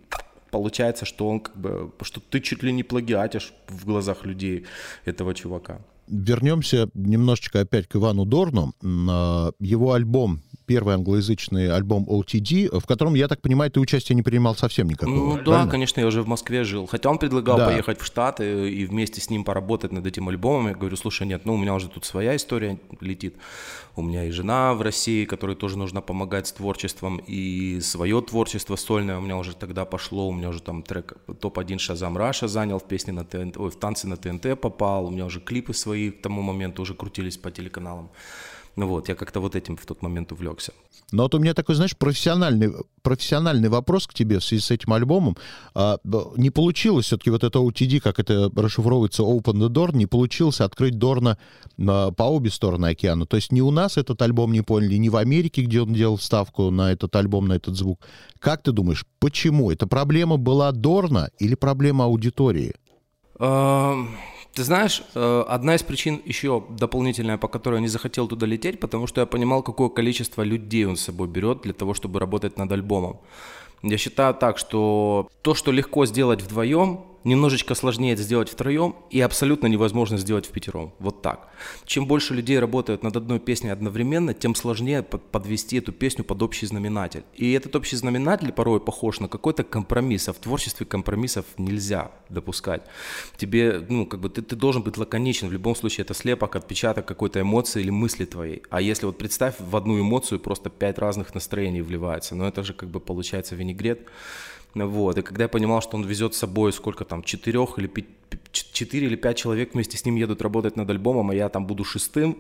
получается, 0.53 1.05
что 1.05 1.29
он 1.29 1.41
как 1.41 1.57
бы, 1.57 1.91
что 2.03 2.21
ты 2.21 2.39
чуть 2.39 2.63
ли 2.63 2.73
не 2.73 2.85
плагиатишь 2.85 3.53
в 3.67 3.87
глазах 3.87 4.25
людей 4.25 4.67
этого 5.05 5.35
чувака 5.35 5.81
вернемся 6.11 6.89
немножечко 6.95 7.61
опять 7.61 7.87
к 7.87 7.97
Ивану 7.97 8.25
Дорну. 8.25 8.75
А, 8.83 9.53
его 9.61 9.93
альбом 9.93 10.43
первый 10.71 10.95
англоязычный 10.95 11.69
альбом 11.69 12.07
OTD, 12.09 12.79
в 12.79 12.87
котором, 12.87 13.15
я 13.15 13.27
так 13.27 13.43
понимаю, 13.43 13.73
ты 13.73 13.81
участие 13.81 14.15
не 14.15 14.23
принимал 14.23 14.55
совсем 14.55 14.89
никакого. 14.89 15.17
Ну 15.17 15.31
правильно? 15.33 15.65
да, 15.65 15.67
конечно, 15.67 15.99
я 15.99 16.07
уже 16.07 16.23
в 16.23 16.29
Москве 16.29 16.63
жил. 16.63 16.87
Хотя 16.87 17.11
он 17.11 17.19
предлагал 17.19 17.57
да. 17.57 17.67
поехать 17.67 18.01
в 18.01 18.05
Штаты 18.05 18.71
и 18.71 18.85
вместе 18.85 19.21
с 19.21 19.31
ним 19.31 19.43
поработать 19.43 19.91
над 19.91 20.07
этим 20.07 20.29
альбомом. 20.29 20.69
Я 20.69 20.75
говорю, 20.75 20.95
слушай, 20.97 21.27
нет, 21.27 21.45
ну 21.45 21.55
у 21.55 21.57
меня 21.57 21.75
уже 21.75 21.89
тут 21.89 22.05
своя 22.05 22.37
история 22.37 22.79
летит. 23.01 23.35
У 23.97 24.03
меня 24.03 24.27
и 24.27 24.31
жена 24.31 24.75
в 24.75 24.83
России, 24.83 25.25
которой 25.25 25.57
тоже 25.57 25.77
нужно 25.77 26.03
помогать 26.03 26.47
с 26.47 26.53
творчеством, 26.53 27.21
и 27.27 27.81
свое 27.81 28.23
творчество 28.23 28.77
сольное 28.77 29.19
у 29.19 29.21
меня 29.21 29.39
уже 29.39 29.57
тогда 29.57 29.85
пошло. 29.85 30.29
У 30.29 30.33
меня 30.33 30.51
уже 30.51 30.63
там 30.63 30.85
трек 30.85 31.15
топ-1 31.41 31.79
Шазам 31.79 32.17
Раша 32.17 32.47
занял 32.47 32.79
в 32.79 32.85
песне 32.85 33.13
на 33.13 33.25
ТНТ, 33.25 33.57
ой, 33.57 33.71
в 33.71 33.77
танце 33.77 34.07
на 34.07 34.17
ТНТ 34.17 34.61
попал. 34.61 35.07
У 35.07 35.11
меня 35.11 35.25
уже 35.25 35.41
клипы 35.41 35.75
свои 35.75 36.13
к 36.13 36.23
тому 36.23 36.43
моменту 36.43 36.83
уже 36.83 36.95
крутились 36.95 37.37
по 37.37 37.51
телеканалам. 37.51 38.11
Ну 38.77 38.87
вот, 38.87 39.09
я 39.09 39.15
как-то 39.15 39.41
вот 39.41 39.57
этим 39.57 39.77
в 39.77 39.85
тот 39.85 40.03
момент 40.03 40.33
увлекся. 40.33 40.73
Но 41.13 41.25
вот 41.25 41.35
у 41.35 41.39
меня 41.39 41.55
такой, 41.55 41.75
знаешь, 41.75 41.97
профессиональный, 41.97 42.73
профессиональный 43.03 43.69
вопрос 43.69 44.07
к 44.07 44.15
тебе 44.15 44.39
в 44.39 44.45
связи 44.45 44.63
с 44.63 44.71
этим 44.71 44.93
альбомом. 44.93 45.37
А, 45.75 45.99
не 46.37 46.51
получилось 46.51 47.07
все-таки 47.07 47.31
вот 47.31 47.43
это 47.43 47.59
OTD, 47.59 48.01
как 48.01 48.21
это 48.21 48.51
расшифровывается, 48.55 49.23
Open 49.23 49.55
the 49.55 49.69
Door, 49.69 49.97
не 49.97 50.07
получилось 50.07 50.61
открыть 50.61 50.99
Дорна 50.99 51.37
а, 51.79 52.13
по 52.13 52.23
обе 52.25 52.51
стороны 52.51 52.87
океана. 52.87 53.27
То 53.27 53.37
есть 53.37 53.51
ни 53.51 53.61
у 53.61 53.71
нас 53.71 53.97
этот 53.97 54.23
альбом 54.23 54.53
не 54.53 54.63
поняли, 54.63 54.95
ни 54.97 55.09
в 55.09 55.17
Америке, 55.17 55.63
где 55.63 55.81
он 55.81 55.93
делал 55.93 56.19
ставку 56.19 56.71
на 56.71 56.93
этот 56.93 57.15
альбом, 57.17 57.49
на 57.49 57.55
этот 57.55 57.77
звук. 57.77 58.01
Как 58.39 58.63
ты 58.63 58.73
думаешь, 58.73 59.05
почему? 59.19 59.71
Это 59.71 59.87
проблема 59.87 60.37
была 60.37 60.71
Дорна 60.73 61.31
или 61.39 61.55
проблема 61.57 62.05
аудитории? 62.05 62.75
Ты 64.55 64.65
знаешь, 64.65 65.03
э, 65.15 65.45
одна 65.49 65.75
из 65.75 65.83
причин 65.83 66.21
еще 66.25 66.65
дополнительная, 66.71 67.39
по 67.39 67.49
которой 67.49 67.77
я 67.77 67.81
не 67.81 67.89
захотел 67.89 68.27
туда 68.27 68.47
лететь, 68.47 68.81
потому 68.81 69.07
что 69.07 69.21
я 69.21 69.27
понимал, 69.27 69.63
какое 69.63 69.89
количество 69.89 70.43
людей 70.43 70.87
он 70.87 70.97
с 70.97 71.03
собой 71.03 71.29
берет 71.29 71.63
для 71.63 71.73
того, 71.73 71.95
чтобы 71.95 72.19
работать 72.19 72.59
над 72.59 72.73
альбомом. 72.73 73.21
Я 73.83 73.97
считаю 73.97 74.35
так, 74.35 74.59
что 74.59 75.29
то, 75.43 75.55
что 75.55 75.73
легко 75.73 76.05
сделать 76.05 76.43
вдвоем, 76.43 77.01
немножечко 77.25 77.75
сложнее 77.75 78.15
это 78.15 78.23
сделать 78.23 78.49
втроем 78.49 78.97
и 79.11 79.21
абсолютно 79.21 79.67
невозможно 79.67 80.19
сделать 80.19 80.47
в 80.47 80.51
пятером. 80.51 80.93
Вот 80.99 81.23
так. 81.23 81.49
Чем 81.85 82.07
больше 82.07 82.35
людей 82.35 82.59
работают 82.59 83.03
над 83.03 83.17
одной 83.17 83.39
песней 83.39 83.71
одновременно, 83.71 84.35
тем 84.35 84.55
сложнее 84.55 85.03
подвести 85.03 85.79
эту 85.79 85.93
песню 85.93 86.25
под 86.25 86.43
общий 86.43 86.67
знаменатель. 86.67 87.25
И 87.35 87.53
этот 87.53 87.77
общий 87.77 87.97
знаменатель 87.97 88.53
порой 88.53 88.81
похож 88.81 89.21
на 89.21 89.29
какой-то 89.29 89.65
компромисс, 89.65 90.29
а 90.29 90.33
в 90.33 90.39
творчестве 90.39 90.87
компромиссов 90.87 91.45
нельзя 91.59 92.11
допускать. 92.29 92.83
Тебе, 93.37 93.85
ну, 93.89 94.07
как 94.07 94.21
бы 94.21 94.29
ты, 94.29 94.43
ты 94.43 94.57
должен 94.57 94.83
быть 94.83 94.97
лаконичен. 94.97 95.49
В 95.49 95.53
любом 95.53 95.77
случае 95.77 96.05
это 96.05 96.15
слепок, 96.15 96.57
отпечаток 96.57 97.07
какой-то 97.07 97.41
эмоции 97.41 97.81
или 97.81 97.91
мысли 97.91 98.25
твоей. 98.25 98.63
А 98.71 98.81
если 98.81 99.07
вот 99.07 99.19
представь, 99.19 99.55
в 99.59 99.77
одну 99.77 100.01
эмоцию 100.01 100.41
просто 100.41 100.71
пять 100.71 100.99
разных 100.99 101.35
настроений 101.35 101.83
вливается, 101.83 102.35
но 102.35 102.47
это 102.47 102.63
же 102.63 102.73
как 102.73 102.89
бы 102.89 103.01
получается 103.01 103.55
винегрет. 103.55 104.09
Вот. 104.75 105.19
И 105.19 105.23
когда 105.23 105.45
я 105.45 105.49
понимал, 105.49 105.83
что 105.83 105.97
он 105.97 106.05
везет 106.05 106.35
с 106.35 106.39
собой 106.39 106.73
сколько 106.73 107.05
там, 107.05 107.23
четырех 107.23 107.79
или 107.79 107.87
пять, 107.87 108.07
четыре 108.53 109.07
или 109.07 109.17
пять 109.17 109.37
человек 109.37 109.75
вместе 109.75 109.97
с 109.97 110.05
ним 110.05 110.17
едут 110.17 110.43
работать 110.43 110.77
над 110.77 110.89
альбомом, 110.91 111.31
а 111.31 111.35
я 111.35 111.49
там 111.49 111.67
буду 111.67 111.85
шестым, 111.85 112.39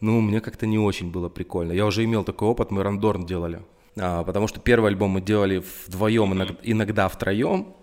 ну, 0.00 0.20
мне 0.20 0.40
как-то 0.40 0.66
не 0.66 0.78
очень 0.78 1.10
было 1.10 1.28
прикольно. 1.28 1.72
Я 1.72 1.86
уже 1.86 2.04
имел 2.04 2.24
такой 2.24 2.48
опыт, 2.48 2.70
мы 2.70 2.82
рандорн 2.82 3.26
делали. 3.26 3.62
А, 3.98 4.24
потому 4.24 4.46
что 4.46 4.60
первый 4.60 4.90
альбом 4.90 5.10
мы 5.10 5.20
делали 5.20 5.62
вдвоем, 5.86 6.32
иногда, 6.34 6.56
иногда 6.62 7.08
втроем, 7.08 7.74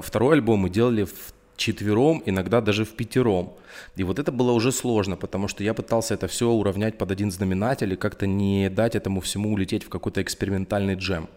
второй 0.00 0.34
альбом 0.36 0.60
мы 0.60 0.70
делали 0.70 1.04
в 1.04 1.32
четвером, 1.56 2.22
иногда 2.24 2.60
даже 2.60 2.84
в 2.84 2.90
пятером. 2.90 3.52
И 3.96 4.04
вот 4.04 4.18
это 4.18 4.32
было 4.32 4.52
уже 4.52 4.72
сложно, 4.72 5.16
потому 5.16 5.48
что 5.48 5.64
я 5.64 5.74
пытался 5.74 6.14
это 6.14 6.26
все 6.26 6.48
уравнять 6.48 6.98
под 6.98 7.10
один 7.10 7.30
знаменатель 7.30 7.92
и 7.92 7.96
как-то 7.96 8.26
не 8.26 8.70
дать 8.70 8.94
этому 8.94 9.20
всему 9.20 9.52
улететь 9.52 9.84
в 9.84 9.88
какой-то 9.88 10.22
экспериментальный 10.22 10.94
джем. 10.94 11.28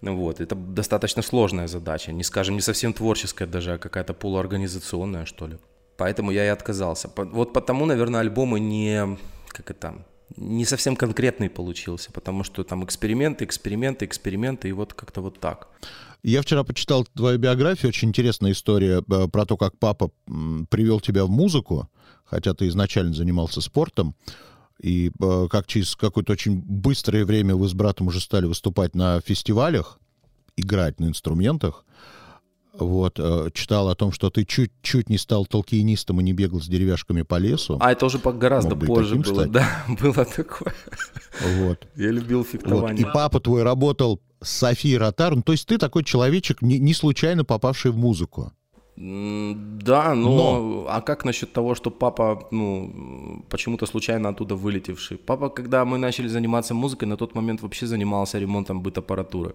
Вот, 0.00 0.40
это 0.40 0.54
достаточно 0.54 1.22
сложная 1.22 1.66
задача, 1.66 2.12
не 2.12 2.22
скажем, 2.22 2.54
не 2.54 2.60
совсем 2.60 2.92
творческая 2.92 3.46
даже, 3.46 3.74
а 3.74 3.78
какая-то 3.78 4.14
полуорганизационная, 4.14 5.24
что 5.24 5.46
ли. 5.48 5.58
Поэтому 5.96 6.30
я 6.30 6.44
и 6.44 6.48
отказался. 6.48 7.10
Вот 7.16 7.52
потому, 7.52 7.84
наверное, 7.84 8.20
альбомы 8.20 8.60
не, 8.60 9.18
как 9.48 9.70
это, 9.70 10.06
не 10.36 10.64
совсем 10.64 10.94
конкретный 10.94 11.50
получился, 11.50 12.12
потому 12.12 12.44
что 12.44 12.62
там 12.62 12.84
эксперименты, 12.84 13.44
эксперименты, 13.44 14.04
эксперименты, 14.04 14.68
и 14.68 14.72
вот 14.72 14.94
как-то 14.94 15.20
вот 15.20 15.40
так. 15.40 15.68
Я 16.22 16.42
вчера 16.42 16.62
почитал 16.64 17.04
твою 17.16 17.38
биографию, 17.38 17.88
очень 17.88 18.08
интересная 18.08 18.52
история 18.52 19.02
э, 19.08 19.28
про 19.28 19.46
то, 19.46 19.56
как 19.56 19.78
папа 19.78 20.10
привел 20.68 21.00
тебя 21.00 21.24
в 21.24 21.30
музыку, 21.30 21.88
хотя 22.24 22.54
ты 22.54 22.68
изначально 22.68 23.14
занимался 23.14 23.60
спортом, 23.60 24.14
и 24.80 25.10
э, 25.20 25.48
как 25.50 25.66
через 25.66 25.96
какое-то 25.96 26.32
очень 26.32 26.60
быстрое 26.60 27.24
время 27.24 27.56
вы 27.56 27.68
с 27.68 27.74
братом 27.74 28.08
уже 28.08 28.20
стали 28.20 28.46
выступать 28.46 28.94
на 28.94 29.20
фестивалях, 29.20 29.98
играть 30.56 31.00
на 31.00 31.06
инструментах. 31.06 31.84
Вот, 32.74 33.18
э, 33.18 33.50
читал 33.54 33.88
о 33.88 33.96
том, 33.96 34.12
что 34.12 34.30
ты 34.30 34.44
чуть-чуть 34.44 35.08
не 35.08 35.18
стал 35.18 35.46
толкинистом 35.46 36.20
и 36.20 36.22
не 36.22 36.32
бегал 36.32 36.60
с 36.60 36.68
деревяшками 36.68 37.22
по 37.22 37.36
лесу. 37.36 37.76
А, 37.80 37.90
это 37.90 38.06
уже 38.06 38.18
гораздо 38.18 38.76
позже 38.76 39.16
таким, 39.16 39.22
было, 39.22 39.46
кстати. 39.46 39.48
да, 39.48 39.84
было 40.00 40.24
такое. 40.24 40.74
Вот. 41.56 41.88
Я 41.96 42.12
любил 42.12 42.44
фехтование. 42.44 43.04
Вот. 43.04 43.10
И 43.10 43.12
папа 43.12 43.40
твой 43.40 43.64
работал 43.64 44.20
с 44.40 44.50
Софией 44.50 44.96
Ротар, 44.96 45.34
ну, 45.34 45.42
то 45.42 45.50
есть 45.50 45.66
ты 45.66 45.76
такой 45.76 46.04
человечек, 46.04 46.62
не, 46.62 46.78
не 46.78 46.94
случайно 46.94 47.44
попавший 47.44 47.90
в 47.90 47.96
музыку. 47.96 48.52
Да, 49.00 50.14
но, 50.14 50.28
но 50.28 50.86
а 50.88 51.00
как 51.00 51.24
насчет 51.24 51.52
того, 51.52 51.76
что 51.76 51.90
папа, 51.90 52.48
ну, 52.50 53.44
почему-то 53.48 53.86
случайно 53.86 54.30
оттуда 54.30 54.56
вылетевший? 54.56 55.18
Папа, 55.18 55.50
когда 55.50 55.84
мы 55.84 55.98
начали 55.98 56.26
заниматься 56.28 56.74
музыкой, 56.74 57.06
на 57.08 57.16
тот 57.16 57.34
момент 57.36 57.62
вообще 57.62 57.86
занимался 57.86 58.40
ремонтом 58.40 58.82
быт-аппаратуры. 58.82 59.54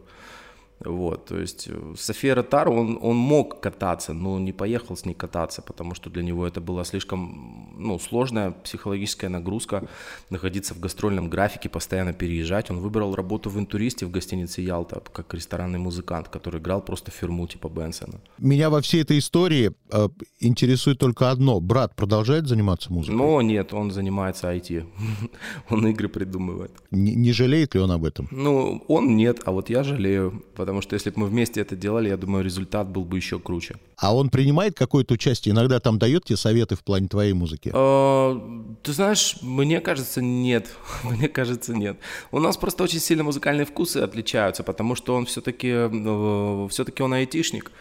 Вот, 0.85 1.25
то 1.25 1.39
есть 1.39 1.67
э, 1.67 1.95
София 1.97 2.35
Ротар, 2.35 2.69
он, 2.69 2.99
он 3.01 3.15
мог 3.15 3.59
кататься, 3.59 4.13
но 4.13 4.39
не 4.39 4.51
поехал 4.51 4.95
с 4.95 5.05
ней 5.05 5.13
кататься, 5.13 5.61
потому 5.61 5.95
что 5.95 6.09
для 6.09 6.23
него 6.23 6.45
это 6.45 6.61
была 6.61 6.83
слишком 6.83 7.73
ну, 7.77 7.99
сложная 7.99 8.51
психологическая 8.51 9.29
нагрузка, 9.29 9.87
находиться 10.29 10.73
в 10.73 10.79
гастрольном 10.79 11.29
графике, 11.29 11.69
постоянно 11.69 12.13
переезжать. 12.13 12.71
Он 12.71 12.79
выбрал 12.79 13.15
работу 13.15 13.49
в 13.49 13.59
интуристе 13.59 14.05
в 14.05 14.11
гостинице 14.11 14.61
Ялта, 14.61 15.01
как 15.11 15.33
ресторанный 15.33 15.79
музыкант, 15.79 16.27
который 16.29 16.59
играл 16.59 16.81
просто 16.81 17.11
фирму 17.11 17.47
типа 17.47 17.69
Бенсона. 17.69 18.19
Меня 18.37 18.69
во 18.69 18.81
всей 18.81 19.01
этой 19.01 19.19
истории 19.19 19.71
э, 19.91 20.09
интересует 20.39 20.99
только 20.99 21.31
одно. 21.31 21.59
Брат 21.59 21.95
продолжает 21.95 22.47
заниматься 22.47 22.91
музыкой? 22.91 23.15
Ну, 23.15 23.41
нет, 23.41 23.73
он 23.73 23.91
занимается 23.91 24.53
IT. 24.53 24.85
он 25.69 25.87
игры 25.87 26.07
придумывает. 26.09 26.71
Не, 26.91 27.15
не 27.15 27.31
жалеет 27.31 27.75
ли 27.75 27.81
он 27.81 27.91
об 27.91 28.05
этом? 28.05 28.27
Ну, 28.31 28.83
он 28.87 29.15
нет, 29.15 29.41
а 29.45 29.51
вот 29.51 29.69
я 29.69 29.83
жалею, 29.83 30.43
потому 30.55 30.72
потому 30.73 30.81
что 30.81 30.95
если 30.95 31.11
бы 31.11 31.19
мы 31.19 31.27
вместе 31.27 31.61
это 31.61 31.75
делали, 31.75 32.09
я 32.09 32.17
думаю, 32.17 32.43
результат 32.43 32.87
был 32.87 33.05
бы 33.05 33.17
еще 33.17 33.37
круче. 33.37 33.75
А 33.95 34.15
он 34.15 34.29
принимает 34.29 34.75
какое-то 34.75 35.13
участие? 35.13 35.53
Иногда 35.53 35.79
там 35.79 35.99
дает 35.99 36.25
тебе 36.25 36.35
советы 36.35 36.75
в 36.75 36.83
плане 36.83 37.07
твоей 37.07 37.33
музыки? 37.33 37.71
А, 37.75 38.75
ты 38.81 38.91
знаешь, 38.91 39.37
мне 39.43 39.81
кажется, 39.81 40.19
нет. 40.19 40.69
мне 41.03 41.29
кажется, 41.29 41.75
нет. 41.75 41.97
У 42.31 42.39
нас 42.39 42.57
просто 42.57 42.83
очень 42.83 42.99
сильно 42.99 43.23
музыкальные 43.23 43.67
вкусы 43.67 43.97
отличаются, 43.97 44.63
потому 44.63 44.95
что 44.95 45.13
он 45.13 45.27
все-таки, 45.27 45.69
э, 45.69 46.67
все-таки 46.71 47.03
он 47.03 47.13
айтишник. 47.13 47.71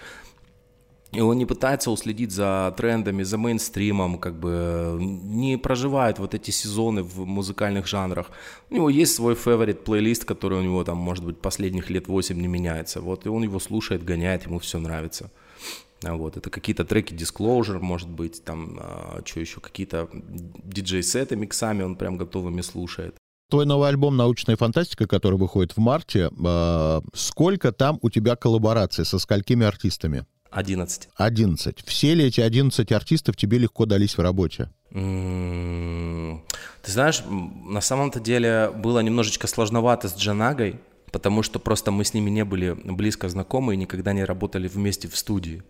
И 1.12 1.20
он 1.20 1.36
не 1.36 1.44
пытается 1.44 1.90
уследить 1.90 2.32
за 2.32 2.72
трендами, 2.76 3.22
за 3.22 3.36
мейнстримом, 3.36 4.18
как 4.18 4.40
бы 4.40 4.96
не 4.98 5.58
проживает 5.58 6.18
вот 6.18 6.34
эти 6.34 6.50
сезоны 6.50 7.02
в 7.02 7.26
музыкальных 7.26 7.86
жанрах. 7.86 8.30
У 8.70 8.74
него 8.74 8.88
есть 8.88 9.14
свой 9.14 9.34
фаворит 9.34 9.84
плейлист, 9.84 10.24
который 10.24 10.58
у 10.58 10.62
него 10.62 10.84
там, 10.84 10.96
может 10.96 11.24
быть, 11.24 11.38
последних 11.38 11.90
лет 11.90 12.08
8 12.08 12.40
не 12.40 12.48
меняется. 12.48 13.02
Вот, 13.02 13.26
и 13.26 13.28
он 13.28 13.42
его 13.42 13.60
слушает, 13.60 14.04
гоняет, 14.04 14.46
ему 14.46 14.58
все 14.58 14.78
нравится. 14.78 15.30
Вот, 16.02 16.36
это 16.38 16.48
какие-то 16.48 16.84
треки 16.84 17.12
Disclosure, 17.12 17.78
может 17.78 18.08
быть, 18.08 18.42
там, 18.42 18.78
а, 18.80 19.20
что 19.24 19.40
еще, 19.40 19.60
какие-то 19.60 20.08
диджей-сеты 20.12 21.36
миксами 21.36 21.82
он 21.82 21.94
прям 21.96 22.16
готовыми 22.16 22.62
слушает. 22.62 23.14
Твой 23.50 23.66
новый 23.66 23.90
альбом 23.90 24.16
«Научная 24.16 24.56
фантастика», 24.56 25.06
который 25.06 25.38
выходит 25.38 25.76
в 25.76 25.78
марте, 25.78 26.30
э, 26.32 27.00
сколько 27.12 27.70
там 27.70 27.98
у 28.00 28.08
тебя 28.08 28.34
коллабораций, 28.34 29.04
со 29.04 29.18
сколькими 29.18 29.66
артистами? 29.66 30.24
11. 30.52 31.08
11. 31.16 31.82
Все 31.84 32.14
ли 32.14 32.26
эти 32.26 32.40
11 32.40 32.92
артистов 32.92 33.36
тебе 33.36 33.58
легко 33.58 33.86
дались 33.86 34.16
в 34.16 34.20
работе? 34.20 34.70
Ты 34.90 36.92
знаешь, 36.92 37.22
на 37.26 37.80
самом-то 37.80 38.20
деле 38.20 38.70
было 38.74 39.00
немножечко 39.00 39.46
сложновато 39.46 40.08
с 40.08 40.16
Джанагой, 40.16 40.78
потому 41.10 41.42
что 41.42 41.58
просто 41.58 41.90
мы 41.90 42.04
с 42.04 42.14
ними 42.14 42.30
не 42.30 42.44
были 42.44 42.76
близко 42.84 43.28
знакомы 43.28 43.74
и 43.74 43.78
никогда 43.78 44.12
не 44.12 44.24
работали 44.24 44.68
вместе 44.68 45.08
в 45.08 45.16
студии. 45.16 45.62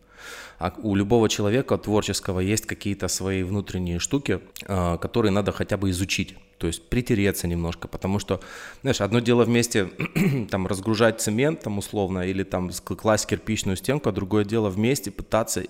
А 0.59 0.73
у 0.83 0.95
любого 0.95 1.29
человека 1.29 1.77
творческого 1.77 2.41
есть 2.41 2.67
какие-то 2.67 3.09
свои 3.09 3.43
внутренние 3.43 3.99
штуки, 3.99 4.41
а, 4.67 4.99
которые 4.99 5.33
надо 5.33 5.53
хотя 5.53 5.77
бы 5.77 5.91
изучить, 5.91 6.37
то 6.59 6.67
есть 6.67 6.89
притереться 6.89 7.49
немножко, 7.49 7.89
потому 7.89 8.19
что, 8.19 8.41
знаешь, 8.83 9.01
одно 9.01 9.21
дело 9.21 9.45
вместе 9.45 9.91
там 10.51 10.67
разгружать 10.67 11.21
цемент 11.21 11.63
там 11.63 11.79
условно 11.79 12.21
или 12.21 12.45
там 12.45 12.71
класть 12.71 13.27
кирпичную 13.27 13.77
стенку, 13.77 14.09
а 14.09 14.13
другое 14.13 14.45
дело 14.45 14.69
вместе 14.69 15.11
пытаться 15.11 15.65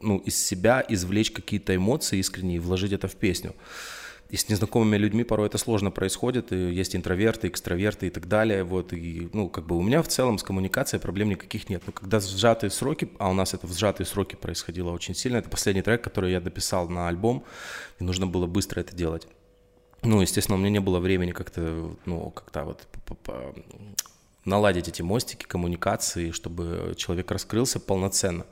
ну, 0.00 0.18
из 0.18 0.36
себя 0.36 0.84
извлечь 0.88 1.30
какие-то 1.30 1.74
эмоции 1.74 2.18
искренние 2.18 2.56
и 2.56 2.60
вложить 2.60 2.92
это 2.92 3.08
в 3.08 3.16
песню. 3.16 3.54
И 4.30 4.36
с 4.36 4.48
незнакомыми 4.50 4.98
людьми 4.98 5.24
порой 5.24 5.46
это 5.46 5.56
сложно 5.56 5.90
происходит, 5.90 6.52
и 6.52 6.56
есть 6.56 6.94
интроверты, 6.94 7.48
экстраверты 7.48 8.08
и 8.08 8.10
так 8.10 8.28
далее, 8.28 8.62
вот, 8.62 8.92
и, 8.92 9.30
ну, 9.32 9.48
как 9.48 9.66
бы 9.66 9.74
у 9.76 9.80
меня 9.80 10.02
в 10.02 10.08
целом 10.08 10.36
с 10.38 10.42
коммуникацией 10.42 11.00
проблем 11.00 11.30
никаких 11.30 11.70
нет, 11.70 11.82
но 11.86 11.92
когда 11.92 12.20
сжатые 12.20 12.70
сроки, 12.70 13.10
а 13.18 13.30
у 13.30 13.32
нас 13.32 13.54
это 13.54 13.66
в 13.66 13.72
сжатые 13.72 14.06
сроки 14.06 14.36
происходило 14.36 14.90
очень 14.90 15.14
сильно, 15.14 15.38
это 15.38 15.48
последний 15.48 15.80
трек, 15.80 16.02
который 16.02 16.32
я 16.32 16.42
дописал 16.42 16.90
на 16.90 17.08
альбом, 17.08 17.42
и 18.00 18.04
нужно 18.04 18.26
было 18.26 18.46
быстро 18.46 18.80
это 18.80 18.94
делать. 18.94 19.26
Ну, 20.02 20.20
естественно, 20.20 20.56
у 20.56 20.60
меня 20.60 20.70
не 20.70 20.80
было 20.80 21.00
времени 21.00 21.32
как-то, 21.32 21.96
ну, 22.04 22.30
как-то 22.30 22.64
вот 22.64 22.86
наладить 24.44 24.88
эти 24.88 25.02
мостики, 25.02 25.44
коммуникации, 25.44 26.32
чтобы 26.32 26.94
человек 26.96 27.30
раскрылся 27.30 27.80
полноценно. 27.80 28.46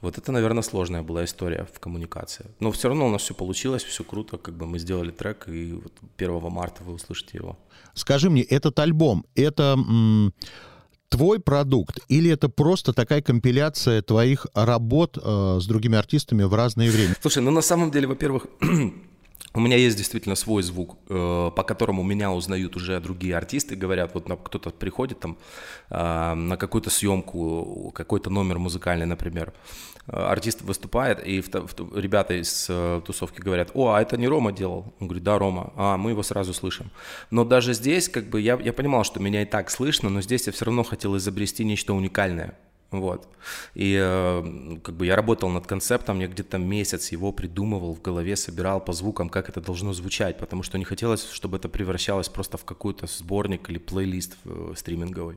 Вот 0.00 0.16
это, 0.18 0.32
наверное, 0.32 0.62
сложная 0.62 1.02
была 1.02 1.24
история 1.24 1.66
в 1.74 1.80
коммуникации. 1.80 2.46
Но 2.60 2.70
все 2.70 2.88
равно 2.88 3.06
у 3.06 3.10
нас 3.10 3.22
все 3.22 3.34
получилось, 3.34 3.82
все 3.82 4.04
круто, 4.04 4.38
как 4.38 4.56
бы 4.56 4.66
мы 4.66 4.78
сделали 4.78 5.10
трек, 5.10 5.48
и 5.48 5.72
вот 5.72 5.92
1 6.16 6.40
марта 6.52 6.84
вы 6.84 6.94
услышите 6.94 7.38
его. 7.38 7.58
Скажи 7.94 8.30
мне, 8.30 8.42
этот 8.42 8.78
альбом, 8.78 9.24
это 9.34 9.74
м- 9.76 10.32
твой 11.08 11.40
продукт 11.40 11.98
или 12.08 12.30
это 12.30 12.48
просто 12.48 12.92
такая 12.92 13.22
компиляция 13.22 14.02
твоих 14.02 14.46
работ 14.54 15.18
э, 15.20 15.58
с 15.60 15.66
другими 15.66 15.96
артистами 15.98 16.44
в 16.44 16.54
разное 16.54 16.90
время? 16.90 17.14
Слушай, 17.20 17.42
ну 17.42 17.50
на 17.50 17.62
самом 17.62 17.90
деле, 17.90 18.06
во-первых, 18.06 18.46
У 19.58 19.60
меня 19.60 19.76
есть 19.76 19.96
действительно 19.96 20.36
свой 20.36 20.62
звук, 20.62 20.96
э, 21.08 21.50
по 21.56 21.64
которому 21.64 22.04
меня 22.04 22.30
узнают 22.30 22.76
уже 22.76 23.00
другие 23.00 23.36
артисты, 23.36 23.74
говорят, 23.74 24.14
вот 24.14 24.30
кто-то 24.44 24.70
приходит 24.70 25.18
там 25.18 25.36
э, 25.90 26.34
на 26.34 26.56
какую-то 26.56 26.90
съемку, 26.90 27.90
какой-то 27.92 28.30
номер 28.30 28.60
музыкальный, 28.60 29.06
например, 29.06 29.52
э, 30.06 30.12
артист 30.12 30.62
выступает, 30.62 31.26
и 31.26 31.42
ребята 31.92 32.34
из 32.34 32.70
тусовки 33.04 33.40
говорят, 33.40 33.72
о, 33.74 33.94
а 33.94 34.00
это 34.00 34.16
не 34.16 34.28
Рома 34.28 34.52
делал? 34.52 34.94
Он 35.00 35.08
говорит, 35.08 35.24
да, 35.24 35.36
Рома, 35.40 35.72
а 35.74 35.96
мы 35.96 36.10
его 36.10 36.22
сразу 36.22 36.54
слышим. 36.54 36.92
Но 37.32 37.44
даже 37.44 37.74
здесь, 37.74 38.08
как 38.08 38.30
бы, 38.30 38.40
я, 38.40 38.56
я 38.62 38.72
понимал, 38.72 39.02
что 39.02 39.18
меня 39.18 39.42
и 39.42 39.44
так 39.44 39.70
слышно, 39.70 40.08
но 40.08 40.22
здесь 40.22 40.46
я 40.46 40.52
все 40.52 40.66
равно 40.66 40.84
хотел 40.84 41.16
изобрести 41.16 41.64
нечто 41.64 41.94
уникальное. 41.94 42.54
Вот. 42.90 43.28
И 43.74 43.98
э, 44.00 44.78
как 44.82 44.96
бы 44.96 45.04
я 45.04 45.14
работал 45.14 45.50
над 45.50 45.66
концептом, 45.66 46.20
я 46.20 46.26
где-то 46.26 46.56
месяц 46.56 47.12
его 47.12 47.32
придумывал 47.32 47.94
в 47.94 48.00
голове, 48.00 48.34
собирал 48.34 48.80
по 48.80 48.94
звукам, 48.94 49.28
как 49.28 49.50
это 49.50 49.60
должно 49.60 49.92
звучать, 49.92 50.38
потому 50.38 50.62
что 50.62 50.78
не 50.78 50.84
хотелось, 50.84 51.30
чтобы 51.30 51.58
это 51.58 51.68
превращалось 51.68 52.30
просто 52.30 52.56
в 52.56 52.64
какой-то 52.64 53.06
сборник 53.06 53.68
или 53.68 53.78
плейлист 53.78 54.38
э, 54.46 54.72
стриминговый. 54.74 55.36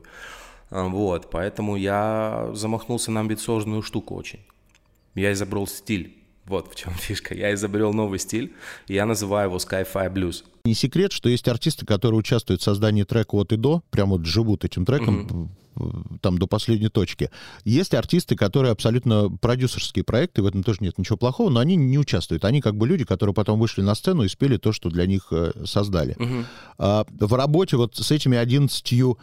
Э, 0.70 0.88
вот, 0.88 1.30
поэтому 1.30 1.76
я 1.76 2.50
замахнулся 2.54 3.10
на 3.10 3.20
амбициозную 3.20 3.82
штуку 3.82 4.14
очень. 4.14 4.40
Я 5.14 5.32
изобрел 5.32 5.66
стиль. 5.66 6.21
Вот 6.46 6.72
в 6.72 6.74
чем 6.74 6.92
фишка. 6.98 7.34
Я 7.34 7.52
изобрел 7.54 7.92
новый 7.92 8.18
стиль, 8.18 8.54
и 8.88 8.94
я 8.94 9.06
называю 9.06 9.48
его 9.48 9.58
Sky-Fi 9.58 10.12
Blues. 10.12 10.44
Не 10.64 10.74
секрет, 10.74 11.12
что 11.12 11.28
есть 11.28 11.48
артисты, 11.48 11.86
которые 11.86 12.18
участвуют 12.18 12.60
в 12.60 12.64
создании 12.64 13.02
трека 13.02 13.34
от 13.34 13.52
и 13.52 13.56
до, 13.56 13.82
прям 13.90 14.10
вот 14.10 14.24
живут 14.24 14.64
этим 14.64 14.84
треком, 14.84 15.26
mm-hmm 15.26 15.48
там 16.20 16.38
до 16.38 16.46
последней 16.46 16.88
точки. 16.88 17.30
Есть 17.64 17.94
артисты, 17.94 18.36
которые 18.36 18.72
абсолютно 18.72 19.30
продюсерские 19.30 20.04
проекты, 20.04 20.42
в 20.42 20.46
этом 20.46 20.62
тоже 20.62 20.78
нет 20.80 20.98
ничего 20.98 21.16
плохого, 21.16 21.50
но 21.50 21.60
они 21.60 21.76
не 21.76 21.98
участвуют. 21.98 22.44
Они 22.44 22.60
как 22.60 22.76
бы 22.76 22.86
люди, 22.86 23.04
которые 23.04 23.34
потом 23.34 23.58
вышли 23.58 23.82
на 23.82 23.94
сцену 23.94 24.22
и 24.22 24.28
спели 24.28 24.56
то, 24.56 24.72
что 24.72 24.90
для 24.90 25.06
них 25.06 25.28
э, 25.30 25.52
создали. 25.64 26.14
Угу. 26.18 26.44
А, 26.78 27.06
в 27.08 27.34
работе 27.34 27.76
вот 27.76 27.96
с 27.96 28.10
этими 28.10 28.36
11 28.36 29.16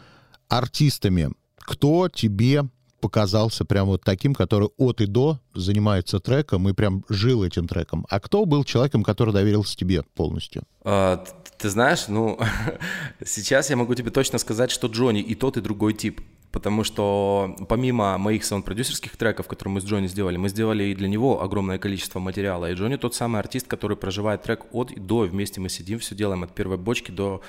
артистами, 0.48 1.30
кто 1.56 2.08
тебе 2.08 2.64
показался 3.00 3.64
прям 3.64 3.86
вот 3.86 4.02
таким, 4.02 4.34
который 4.34 4.68
от 4.76 5.00
и 5.00 5.06
до 5.06 5.40
занимается 5.54 6.20
треком 6.20 6.68
и 6.68 6.72
прям 6.72 7.04
жил 7.08 7.44
этим 7.44 7.66
треком. 7.66 8.06
А 8.08 8.20
кто 8.20 8.44
был 8.44 8.64
человеком, 8.64 9.02
который 9.02 9.34
доверился 9.34 9.76
тебе 9.76 10.02
полностью? 10.14 10.62
А, 10.82 11.24
ты 11.58 11.68
знаешь, 11.68 12.08
ну, 12.08 12.38
сейчас 13.24 13.70
я 13.70 13.76
могу 13.76 13.94
тебе 13.94 14.10
точно 14.10 14.38
сказать, 14.38 14.70
что 14.70 14.88
Джонни 14.88 15.20
и 15.20 15.34
тот, 15.34 15.56
и 15.56 15.60
другой 15.60 15.94
тип. 15.94 16.20
Потому 16.52 16.82
что 16.82 17.56
помимо 17.68 18.18
моих 18.18 18.44
саунд-продюсерских 18.44 19.16
треков, 19.16 19.46
которые 19.46 19.74
мы 19.74 19.80
с 19.80 19.84
Джонни 19.84 20.08
сделали, 20.08 20.36
мы 20.36 20.48
сделали 20.48 20.84
и 20.84 20.96
для 20.96 21.06
него 21.06 21.42
огромное 21.42 21.78
количество 21.78 22.18
материала. 22.18 22.70
И 22.70 22.74
Джонни 22.74 22.96
тот 22.96 23.14
самый 23.14 23.38
артист, 23.38 23.68
который 23.68 23.96
проживает 23.96 24.42
трек 24.42 24.66
от 24.72 24.90
и 24.90 24.98
до. 24.98 25.20
Вместе 25.20 25.60
мы 25.60 25.68
сидим, 25.68 26.00
все 26.00 26.16
делаем 26.16 26.42
от 26.42 26.52
первой 26.52 26.76
бочки 26.76 27.12
до 27.12 27.40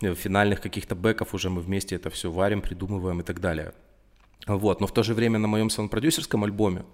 э, 0.00 0.14
финальных 0.14 0.62
каких-то 0.62 0.94
бэков 0.94 1.34
уже 1.34 1.50
мы 1.50 1.60
вместе 1.60 1.96
это 1.96 2.08
все 2.08 2.30
варим, 2.30 2.62
придумываем 2.62 3.20
и 3.20 3.24
так 3.24 3.40
далее. 3.40 3.74
Вот, 4.46 4.80
но 4.80 4.86
в 4.86 4.92
то 4.92 5.02
же 5.02 5.14
время 5.14 5.38
на 5.38 5.48
моем 5.48 5.70
саунд-продюсерском 5.70 6.44
альбоме 6.44 6.84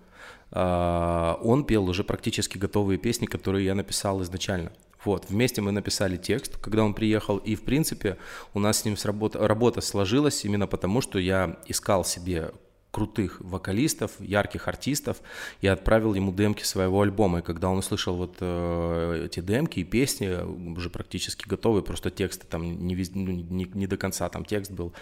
э, 0.50 1.34
он 1.42 1.64
пел 1.64 1.88
уже 1.88 2.04
практически 2.04 2.58
готовые 2.58 2.98
песни, 2.98 3.26
которые 3.26 3.64
я 3.64 3.74
написал 3.74 4.22
изначально. 4.22 4.72
Вот, 5.04 5.26
вместе 5.28 5.62
мы 5.62 5.70
написали 5.70 6.16
текст, 6.16 6.56
когда 6.58 6.82
он 6.82 6.92
приехал, 6.92 7.36
и, 7.36 7.54
в 7.54 7.62
принципе, 7.62 8.18
у 8.54 8.58
нас 8.58 8.80
с 8.80 8.84
ним 8.84 8.96
сработа, 8.96 9.46
работа 9.46 9.80
сложилась 9.80 10.44
именно 10.44 10.66
потому, 10.66 11.00
что 11.00 11.20
я 11.20 11.58
искал 11.68 12.04
себе 12.04 12.50
крутых 12.96 13.40
вокалистов, 13.40 14.12
ярких 14.20 14.68
артистов, 14.68 15.18
и 15.60 15.66
отправил 15.66 16.14
ему 16.14 16.32
демки 16.32 16.64
своего 16.64 17.02
альбома. 17.02 17.40
И 17.40 17.42
когда 17.42 17.68
он 17.68 17.78
услышал 17.78 18.16
вот 18.16 18.38
э, 18.40 19.26
эти 19.26 19.40
демки 19.40 19.80
и 19.80 19.84
песни, 19.84 20.28
уже 20.74 20.88
практически 20.88 21.46
готовые, 21.46 21.82
просто 21.82 22.10
тексты 22.10 22.46
там 22.46 22.62
не, 22.62 22.96
ну, 23.14 23.32
не, 23.32 23.64
не 23.64 23.86
до 23.86 23.98
конца 23.98 24.28
там 24.30 24.46
текст 24.46 24.72
был, 24.72 24.94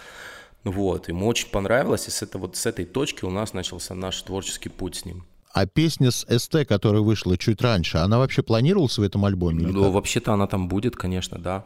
вот, 0.64 1.08
ему 1.08 1.26
очень 1.26 1.48
понравилось, 1.50 2.08
и 2.08 2.10
с, 2.10 2.22
это, 2.22 2.38
вот, 2.38 2.56
с 2.56 2.66
этой 2.66 2.84
точки 2.84 3.24
у 3.24 3.30
нас 3.30 3.52
начался 3.52 3.94
наш 3.94 4.20
творческий 4.22 4.70
путь 4.70 4.96
с 4.96 5.04
ним. 5.04 5.24
А 5.52 5.66
песня 5.66 6.10
с 6.10 6.26
СТ, 6.26 6.66
которая 6.66 7.02
вышла 7.02 7.38
чуть 7.38 7.62
раньше, 7.62 7.98
она 7.98 8.18
вообще 8.18 8.42
планировалась 8.42 8.98
в 8.98 9.02
этом 9.02 9.24
альбоме? 9.24 9.66
Ну, 9.66 9.90
вообще-то 9.90 10.32
она 10.32 10.46
там 10.46 10.68
будет, 10.68 10.96
конечно, 10.96 11.38
да. 11.38 11.64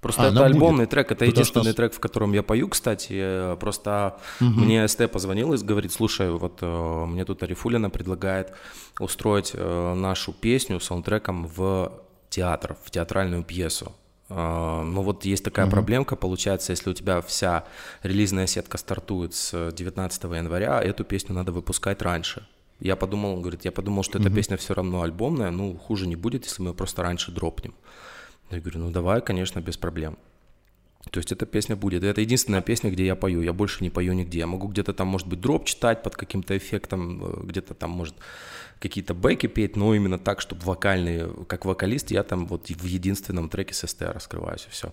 Просто 0.00 0.22
а, 0.22 0.30
это 0.30 0.44
альбомный 0.44 0.84
будет. 0.84 0.90
трек, 0.90 1.06
это 1.06 1.14
Потому 1.14 1.30
единственный 1.32 1.64
что... 1.64 1.74
трек, 1.74 1.94
в 1.94 2.00
котором 2.00 2.32
я 2.32 2.42
пою, 2.42 2.68
кстати. 2.68 3.56
Просто 3.56 4.18
угу. 4.40 4.50
мне 4.50 4.86
СТ 4.86 5.10
позвонил 5.10 5.52
и 5.52 5.58
говорит, 5.58 5.92
слушай, 5.92 6.30
вот 6.30 6.58
э, 6.62 7.04
мне 7.06 7.24
тут 7.24 7.42
Арифулина 7.42 7.90
предлагает 7.90 8.52
устроить 8.98 9.52
э, 9.54 9.94
нашу 9.94 10.32
песню 10.32 10.80
саундтреком 10.80 11.46
в 11.46 11.92
театр, 12.30 12.76
в 12.82 12.90
театральную 12.90 13.42
пьесу. 13.42 13.92
Э, 14.30 14.82
ну 14.82 15.02
вот 15.02 15.24
есть 15.24 15.44
такая 15.44 15.66
угу. 15.66 15.72
проблемка, 15.72 16.16
получается, 16.16 16.72
если 16.72 16.90
у 16.90 16.94
тебя 16.94 17.20
вся 17.20 17.64
релизная 18.02 18.46
сетка 18.46 18.78
стартует 18.78 19.34
с 19.34 19.72
19 19.72 20.22
января, 20.24 20.80
эту 20.80 21.04
песню 21.04 21.34
надо 21.34 21.52
выпускать 21.52 22.00
раньше. 22.02 22.46
Я 22.78 22.96
подумал, 22.96 23.34
он 23.34 23.42
говорит, 23.42 23.64
я 23.66 23.72
подумал, 23.72 24.02
что 24.02 24.18
эта 24.18 24.28
mm-hmm. 24.28 24.34
песня 24.34 24.56
все 24.56 24.72
равно 24.72 25.02
альбомная, 25.02 25.50
ну, 25.50 25.76
хуже 25.76 26.06
не 26.06 26.16
будет, 26.16 26.44
если 26.44 26.62
мы 26.62 26.70
ее 26.70 26.74
просто 26.74 27.02
раньше 27.02 27.30
дропнем. 27.30 27.74
Я 28.50 28.60
говорю, 28.60 28.80
ну, 28.80 28.90
давай, 28.90 29.20
конечно, 29.20 29.60
без 29.60 29.76
проблем. 29.76 30.16
То 31.10 31.18
есть 31.18 31.32
эта 31.32 31.46
песня 31.46 31.76
будет. 31.76 32.04
И 32.04 32.06
это 32.06 32.20
единственная 32.20 32.60
песня, 32.60 32.90
где 32.90 33.06
я 33.06 33.16
пою. 33.16 33.40
Я 33.42 33.52
больше 33.52 33.82
не 33.82 33.90
пою 33.90 34.12
нигде. 34.12 34.40
Я 34.40 34.46
могу 34.46 34.68
где-то 34.68 34.92
там, 34.92 35.08
может 35.08 35.26
быть, 35.26 35.40
дроп 35.40 35.64
читать 35.64 36.02
под 36.02 36.14
каким-то 36.14 36.56
эффектом, 36.56 37.24
э, 37.24 37.46
где-то 37.46 37.74
там, 37.74 37.90
может, 37.90 38.14
какие-то 38.78 39.14
бэки 39.14 39.46
петь, 39.46 39.76
но 39.76 39.94
именно 39.94 40.18
так, 40.18 40.40
чтобы 40.40 40.62
вокальные, 40.64 41.32
как 41.46 41.64
вокалист, 41.64 42.10
я 42.10 42.22
там 42.22 42.46
вот 42.46 42.68
в 42.68 42.84
единственном 42.84 43.48
треке 43.48 43.74
с 43.74 43.86
СТ 43.86 44.02
раскрываюсь, 44.02 44.66
и 44.66 44.70
все. 44.70 44.92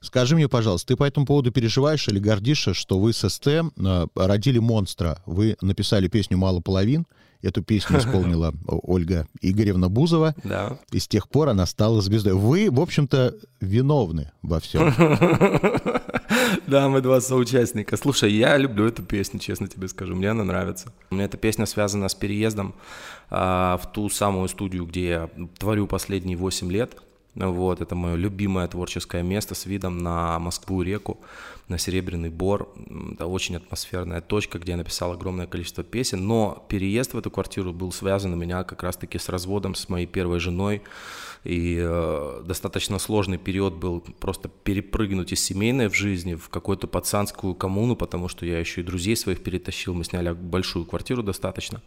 Скажи 0.00 0.36
мне, 0.36 0.48
пожалуйста, 0.48 0.88
ты 0.88 0.96
по 0.96 1.04
этому 1.04 1.26
поводу 1.26 1.52
переживаешь 1.52 2.06
или 2.08 2.18
гордишься, 2.18 2.74
что 2.74 2.98
вы 2.98 3.12
с 3.12 3.28
СТ 3.28 3.46
э, 3.46 4.06
родили 4.14 4.58
монстра? 4.58 5.22
Вы 5.26 5.56
написали 5.62 6.08
песню 6.08 6.36
«Мало 6.36 6.60
половин», 6.60 7.06
Эту 7.42 7.62
песню 7.62 7.98
исполнила 7.98 8.52
Ольга 8.66 9.26
Игоревна 9.40 9.88
Бузова. 9.88 10.34
Да. 10.44 10.78
И 10.92 10.98
с 10.98 11.08
тех 11.08 11.28
пор 11.28 11.48
она 11.48 11.66
стала 11.66 12.02
звездой. 12.02 12.34
Вы, 12.34 12.70
в 12.70 12.80
общем-то, 12.80 13.34
виновны 13.60 14.32
во 14.42 14.60
всем. 14.60 14.94
Да, 16.66 16.88
мы 16.88 17.00
два 17.00 17.20
соучастника. 17.20 17.96
Слушай, 17.96 18.32
я 18.32 18.56
люблю 18.56 18.86
эту 18.86 19.02
песню, 19.02 19.40
честно 19.40 19.66
тебе 19.66 19.88
скажу. 19.88 20.14
Мне 20.14 20.30
она 20.30 20.44
нравится. 20.44 20.92
У 21.10 21.14
меня 21.16 21.24
эта 21.24 21.36
песня 21.36 21.66
связана 21.66 22.08
с 22.08 22.14
переездом 22.14 22.74
а, 23.28 23.76
в 23.78 23.90
ту 23.92 24.08
самую 24.08 24.48
студию, 24.48 24.86
где 24.86 25.08
я 25.08 25.30
творю 25.58 25.86
последние 25.86 26.36
8 26.36 26.70
лет. 26.70 26.96
Вот, 27.34 27.80
это 27.80 27.94
мое 27.94 28.16
любимое 28.16 28.66
творческое 28.68 29.22
место 29.22 29.54
с 29.54 29.66
видом 29.66 29.98
на 29.98 30.38
Москву-реку, 30.38 31.20
на 31.70 31.78
Серебряный 31.78 32.30
Бор. 32.30 32.68
Это 33.12 33.26
очень 33.26 33.56
атмосферная 33.56 34.20
точка, 34.20 34.58
где 34.58 34.72
я 34.72 34.76
написал 34.76 35.12
огромное 35.12 35.46
количество 35.46 35.82
песен. 35.82 36.26
Но 36.26 36.66
переезд 36.68 37.14
в 37.14 37.18
эту 37.18 37.30
квартиру 37.30 37.72
был 37.72 37.92
связан 37.92 38.32
у 38.34 38.36
меня 38.36 38.64
как 38.64 38.82
раз-таки 38.82 39.18
с 39.18 39.28
разводом 39.28 39.74
с 39.74 39.88
моей 39.88 40.06
первой 40.06 40.40
женой. 40.40 40.82
И 41.44 41.78
э, 41.80 42.42
достаточно 42.44 42.98
сложный 42.98 43.38
период 43.38 43.74
был 43.74 44.00
просто 44.00 44.50
перепрыгнуть 44.50 45.32
из 45.32 45.42
семейной 45.42 45.88
в 45.88 45.94
жизни 45.94 46.34
в 46.34 46.50
какую-то 46.50 46.86
пацанскую 46.86 47.54
коммуну, 47.54 47.96
потому 47.96 48.28
что 48.28 48.44
я 48.44 48.58
еще 48.58 48.82
и 48.82 48.84
друзей 48.84 49.16
своих 49.16 49.42
перетащил. 49.42 49.94
Мы 49.94 50.04
сняли 50.04 50.32
большую 50.32 50.84
квартиру 50.84 51.22
достаточно. 51.22 51.80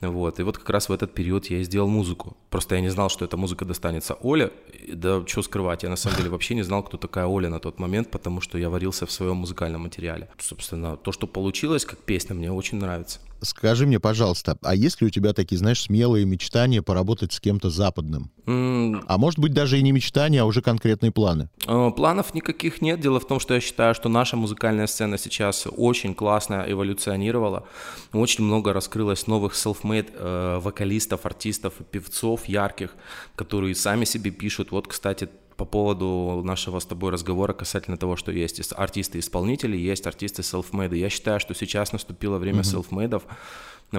Вот. 0.00 0.40
И 0.40 0.42
вот 0.42 0.58
как 0.58 0.70
раз 0.70 0.88
в 0.88 0.92
этот 0.92 1.14
период 1.14 1.46
я 1.46 1.58
и 1.58 1.64
сделал 1.64 1.88
музыку. 1.88 2.36
Просто 2.50 2.74
я 2.74 2.80
не 2.80 2.88
знал, 2.88 3.08
что 3.08 3.24
эта 3.24 3.36
музыка 3.36 3.64
достанется 3.64 4.14
Оле. 4.20 4.52
Да 4.92 5.24
что 5.26 5.42
скрывать, 5.42 5.82
я 5.82 5.88
на 5.88 5.96
самом 5.96 6.16
деле 6.16 6.30
вообще 6.30 6.54
не 6.54 6.62
знал, 6.62 6.82
кто 6.82 6.96
такая 6.96 7.26
Оля 7.26 7.48
на 7.48 7.60
тот 7.60 7.78
момент, 7.78 8.10
потому 8.10 8.40
что 8.40 8.58
я 8.58 8.68
варился 8.68 9.06
в 9.06 9.12
своем 9.22 9.36
музыкальном 9.36 9.82
материале. 9.82 10.28
Собственно, 10.38 10.96
то, 10.96 11.12
что 11.12 11.26
получилось 11.26 11.84
как 11.84 11.98
песня, 11.98 12.34
мне 12.34 12.50
очень 12.50 12.78
нравится. 12.78 13.20
Скажи 13.40 13.86
мне, 13.86 13.98
пожалуйста, 13.98 14.56
а 14.62 14.74
есть 14.74 15.00
ли 15.00 15.08
у 15.08 15.10
тебя 15.10 15.32
такие, 15.32 15.58
знаешь, 15.58 15.82
смелые 15.82 16.24
мечтания 16.24 16.80
поработать 16.80 17.32
с 17.32 17.40
кем-то 17.40 17.70
западным? 17.70 18.30
Mm. 18.46 19.04
А 19.08 19.18
может 19.18 19.40
быть 19.40 19.52
даже 19.52 19.78
и 19.78 19.82
не 19.82 19.90
мечтания, 19.90 20.42
а 20.42 20.44
уже 20.44 20.62
конкретные 20.62 21.10
планы? 21.10 21.48
Uh, 21.66 21.90
планов 21.92 22.34
никаких 22.34 22.82
нет. 22.82 23.00
Дело 23.00 23.18
в 23.18 23.26
том, 23.26 23.40
что 23.40 23.54
я 23.54 23.60
считаю, 23.60 23.94
что 23.94 24.08
наша 24.08 24.36
музыкальная 24.36 24.86
сцена 24.86 25.18
сейчас 25.18 25.66
очень 25.76 26.14
классно 26.14 26.64
эволюционировала. 26.68 27.66
Очень 28.12 28.44
много 28.44 28.72
раскрылось 28.72 29.26
новых 29.26 29.54
self-made 29.54 30.16
uh, 30.16 30.60
вокалистов, 30.60 31.26
артистов, 31.26 31.74
певцов 31.90 32.44
ярких, 32.44 32.94
которые 33.34 33.74
сами 33.74 34.04
себе 34.04 34.30
пишут. 34.30 34.70
Вот, 34.70 34.86
кстати, 34.86 35.28
по 35.62 35.66
поводу 35.66 36.42
нашего 36.44 36.80
с 36.80 36.86
тобой 36.86 37.12
разговора 37.12 37.52
касательно 37.52 37.96
того, 37.96 38.16
что 38.16 38.32
есть 38.32 38.72
артисты-исполнители, 38.76 39.76
есть 39.76 40.08
артисты 40.08 40.42
self-made. 40.42 40.96
Я 40.96 41.08
считаю, 41.08 41.38
что 41.38 41.54
сейчас 41.54 41.92
наступило 41.92 42.38
время 42.38 42.62
mm-hmm. 42.62 42.64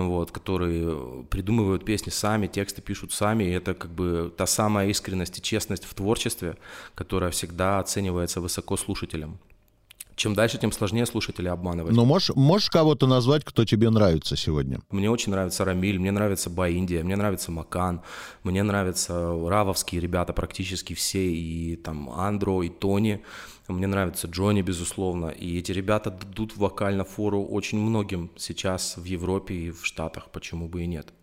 вот, 0.09 0.31
которые 0.31 1.23
придумывают 1.29 1.85
песни 1.85 2.09
сами, 2.09 2.47
тексты 2.47 2.81
пишут 2.81 3.13
сами, 3.13 3.45
и 3.45 3.51
это 3.51 3.73
как 3.75 3.91
бы 3.91 4.33
та 4.35 4.45
самая 4.45 4.89
искренность 4.89 5.39
и 5.39 5.41
честность 5.41 5.85
в 5.85 5.93
творчестве, 5.93 6.57
которая 6.95 7.31
всегда 7.31 7.79
оценивается 7.79 8.41
высоко 8.41 8.75
слушателем. 8.75 9.39
Чем 10.15 10.33
дальше, 10.33 10.57
тем 10.57 10.71
сложнее 10.71 11.05
слушателя 11.05 11.51
обманывать. 11.51 11.93
Но 11.93 12.05
можешь, 12.05 12.35
можешь 12.35 12.69
кого-то 12.69 13.07
назвать, 13.07 13.43
кто 13.43 13.65
тебе 13.65 13.89
нравится 13.89 14.35
сегодня? 14.35 14.79
Мне 14.89 15.09
очень 15.09 15.31
нравится 15.31 15.65
Рамиль, 15.65 15.99
мне 15.99 16.11
нравится 16.11 16.49
Баиндия, 16.49 17.03
мне 17.03 17.15
нравится 17.15 17.51
Макан, 17.51 18.01
мне 18.43 18.63
нравятся 18.63 19.13
равовские 19.47 20.01
ребята 20.01 20.33
практически 20.33 20.93
все, 20.93 21.25
и 21.25 21.75
там 21.75 22.09
Андро, 22.09 22.61
и 22.61 22.69
Тони. 22.69 23.23
Мне 23.67 23.87
нравится 23.87 24.27
Джонни, 24.27 24.61
безусловно. 24.61 25.27
И 25.27 25.57
эти 25.57 25.71
ребята 25.71 26.11
дадут 26.11 26.57
вокально 26.57 27.05
фору 27.05 27.43
очень 27.43 27.79
многим 27.79 28.29
сейчас 28.37 28.97
в 28.97 29.05
Европе 29.05 29.55
и 29.55 29.71
в 29.71 29.85
Штатах, 29.85 30.29
почему 30.31 30.67
бы 30.67 30.83
и 30.83 30.85
нет. 30.85 31.13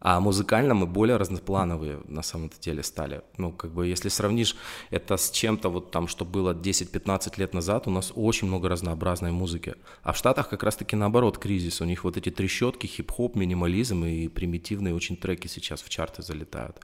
А 0.00 0.20
музыкально 0.20 0.74
мы 0.74 0.86
более 0.86 1.16
разноплановые 1.16 2.00
на 2.06 2.22
самом 2.22 2.50
деле 2.60 2.82
стали. 2.82 3.22
Ну, 3.36 3.52
как 3.52 3.72
бы, 3.72 3.86
если 3.86 4.08
сравнишь 4.08 4.56
это 4.90 5.16
с 5.16 5.30
чем-то 5.30 5.68
вот 5.70 5.90
там, 5.90 6.06
что 6.06 6.24
было 6.24 6.54
10-15 6.54 7.34
лет 7.38 7.54
назад, 7.54 7.88
у 7.88 7.90
нас 7.90 8.12
очень 8.14 8.46
много 8.48 8.68
разнообразной 8.68 9.32
музыки. 9.32 9.74
А 10.02 10.12
в 10.12 10.16
Штатах 10.16 10.48
как 10.48 10.62
раз-таки 10.62 10.94
наоборот 10.96 11.38
кризис. 11.38 11.80
У 11.80 11.84
них 11.84 12.04
вот 12.04 12.16
эти 12.16 12.30
трещотки, 12.30 12.86
хип-хоп, 12.86 13.34
минимализм 13.34 14.04
и 14.04 14.28
примитивные 14.28 14.94
очень 14.94 15.16
треки 15.16 15.48
сейчас 15.48 15.82
в 15.82 15.88
чарты 15.88 16.22
залетают. 16.22 16.80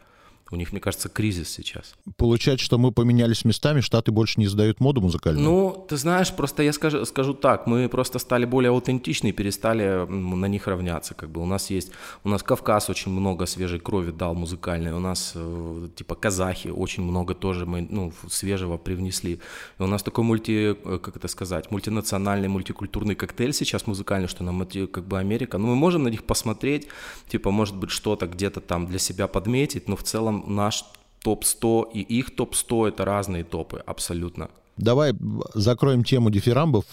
У 0.50 0.56
них, 0.56 0.72
мне 0.72 0.80
кажется, 0.80 1.08
кризис 1.08 1.48
сейчас. 1.48 1.94
Получается, 2.16 2.64
что 2.64 2.78
мы 2.78 2.92
поменялись 2.92 3.44
местами, 3.44 3.80
Штаты 3.80 4.12
больше 4.12 4.38
не 4.38 4.46
задают 4.46 4.78
моду 4.78 5.00
музыкальную? 5.00 5.44
Ну, 5.44 5.86
ты 5.88 5.96
знаешь, 5.96 6.32
просто 6.32 6.62
я 6.62 6.72
скажу, 6.72 7.04
скажу 7.06 7.32
так, 7.32 7.66
мы 7.66 7.88
просто 7.88 8.18
стали 8.18 8.44
более 8.44 8.70
аутентичны 8.70 9.28
и 9.28 9.32
перестали 9.32 10.06
на 10.06 10.46
них 10.46 10.66
равняться. 10.66 11.14
Как 11.14 11.30
бы 11.30 11.40
у 11.40 11.46
нас 11.46 11.70
есть, 11.70 11.92
у 12.24 12.28
нас 12.28 12.42
Кавказ 12.42 12.90
очень 12.90 13.10
много 13.10 13.46
свежей 13.46 13.80
крови 13.80 14.10
дал 14.10 14.34
музыкальной, 14.34 14.92
у 14.92 14.98
нас 14.98 15.32
э, 15.34 15.88
типа 15.96 16.14
казахи 16.14 16.68
очень 16.68 17.02
много 17.02 17.34
тоже 17.34 17.64
мы, 17.64 17.86
ну, 17.88 18.12
свежего 18.28 18.76
привнесли. 18.76 19.40
И 19.78 19.82
у 19.82 19.86
нас 19.86 20.02
такой 20.02 20.24
мульти, 20.24 20.76
э, 20.84 20.98
как 20.98 21.16
это 21.16 21.28
сказать, 21.28 21.70
мультинациональный, 21.70 22.48
мультикультурный 22.48 23.14
коктейль 23.14 23.54
сейчас 23.54 23.86
музыкальный, 23.86 24.28
что 24.28 24.44
нам 24.44 24.66
как 24.92 25.06
бы 25.06 25.18
Америка. 25.18 25.58
Ну, 25.58 25.68
мы 25.68 25.74
можем 25.76 26.04
на 26.04 26.08
них 26.08 26.24
посмотреть, 26.24 26.88
типа, 27.28 27.50
может 27.50 27.76
быть, 27.76 27.90
что-то 27.90 28.26
где-то 28.26 28.60
там 28.60 28.86
для 28.86 28.98
себя 28.98 29.26
подметить, 29.26 29.88
но 29.88 29.96
в 29.96 30.02
целом 30.02 30.33
наш 30.46 30.84
топ-100 31.22 31.92
и 31.92 32.00
их 32.00 32.34
топ-100 32.36 32.88
это 32.88 33.04
разные 33.04 33.44
топы, 33.44 33.82
абсолютно. 33.86 34.50
Давай 34.76 35.14
закроем 35.54 36.04
тему 36.04 36.30
дифирамбов. 36.30 36.84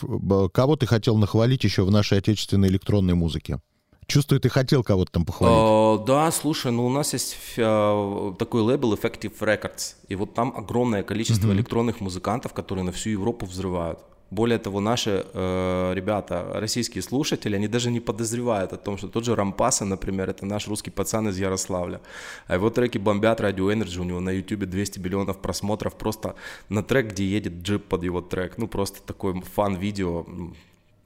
Кого 0.53 0.75
ты 0.75 0.85
хотел 0.85 1.17
нахвалить 1.17 1.63
еще 1.63 1.83
в 1.83 1.91
нашей 1.91 2.19
отечественной 2.19 2.67
электронной 2.67 3.15
музыке? 3.15 3.59
Чувствую, 4.07 4.41
ты 4.41 4.49
хотел 4.49 4.83
кого-то 4.83 5.11
там 5.11 5.25
похвалить. 5.25 6.01
Э, 6.01 6.05
да, 6.05 6.31
слушай, 6.31 6.71
ну 6.71 6.85
у 6.85 6.89
нас 6.89 7.13
есть 7.13 7.37
э, 7.55 8.33
такой 8.37 8.61
лейбл 8.61 8.93
Effective 8.93 9.33
Records, 9.39 9.95
и 10.09 10.15
вот 10.15 10.33
там 10.33 10.53
огромное 10.55 11.01
количество 11.03 11.51
электронных 11.53 12.01
музыкантов, 12.01 12.53
которые 12.53 12.83
на 12.83 12.91
всю 12.91 13.11
Европу 13.11 13.45
взрывают. 13.45 13.99
Более 14.31 14.59
того, 14.59 14.79
наши 14.79 15.25
э, 15.33 15.93
ребята, 15.93 16.47
российские 16.53 17.01
слушатели, 17.01 17.57
они 17.57 17.67
даже 17.67 17.91
не 17.91 17.99
подозревают 17.99 18.71
о 18.71 18.77
том, 18.77 18.97
что 18.97 19.09
тот 19.09 19.25
же 19.25 19.35
Рампаса, 19.35 19.83
например, 19.83 20.29
это 20.29 20.45
наш 20.45 20.69
русский 20.69 20.89
пацан 20.89 21.27
из 21.27 21.37
Ярославля. 21.37 21.99
А 22.47 22.55
его 22.55 22.69
треки 22.69 22.97
бомбят 22.97 23.41
Radio 23.41 23.73
Energy, 23.73 23.99
у 23.99 24.05
него 24.05 24.21
на 24.21 24.29
YouTube 24.29 24.69
200 24.69 24.99
миллионов 24.99 25.41
просмотров 25.41 25.95
просто 25.95 26.35
на 26.69 26.81
трек, 26.81 27.11
где 27.11 27.25
едет 27.25 27.61
джип 27.61 27.83
под 27.83 28.03
его 28.03 28.21
трек. 28.21 28.57
Ну, 28.57 28.69
просто 28.69 29.01
такой 29.01 29.41
фан-видео, 29.41 30.25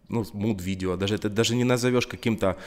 ну, 0.07 0.25
муд-видео, 0.33 0.95
даже 0.95 1.15
это 1.15 1.27
даже 1.27 1.55
не 1.55 1.63
назовешь 1.63 2.05
каким-то 2.05 2.57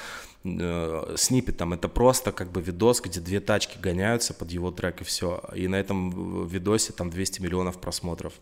э, 0.43 1.15
сниппетом, 1.17 1.73
это 1.73 1.89
просто 1.89 2.33
как 2.33 2.51
бы 2.51 2.61
видос, 2.61 3.01
где 3.01 3.21
две 3.21 3.39
тачки 3.39 3.79
гоняются 3.79 4.35
под 4.35 4.51
его 4.51 4.73
трек 4.73 5.03
и 5.03 5.05
все. 5.05 5.41
И 5.55 5.69
на 5.69 5.77
этом 5.77 6.49
видосе 6.49 6.93
там 6.93 7.11
200 7.11 7.43
миллионов 7.43 7.79
просмотров. 7.81 8.33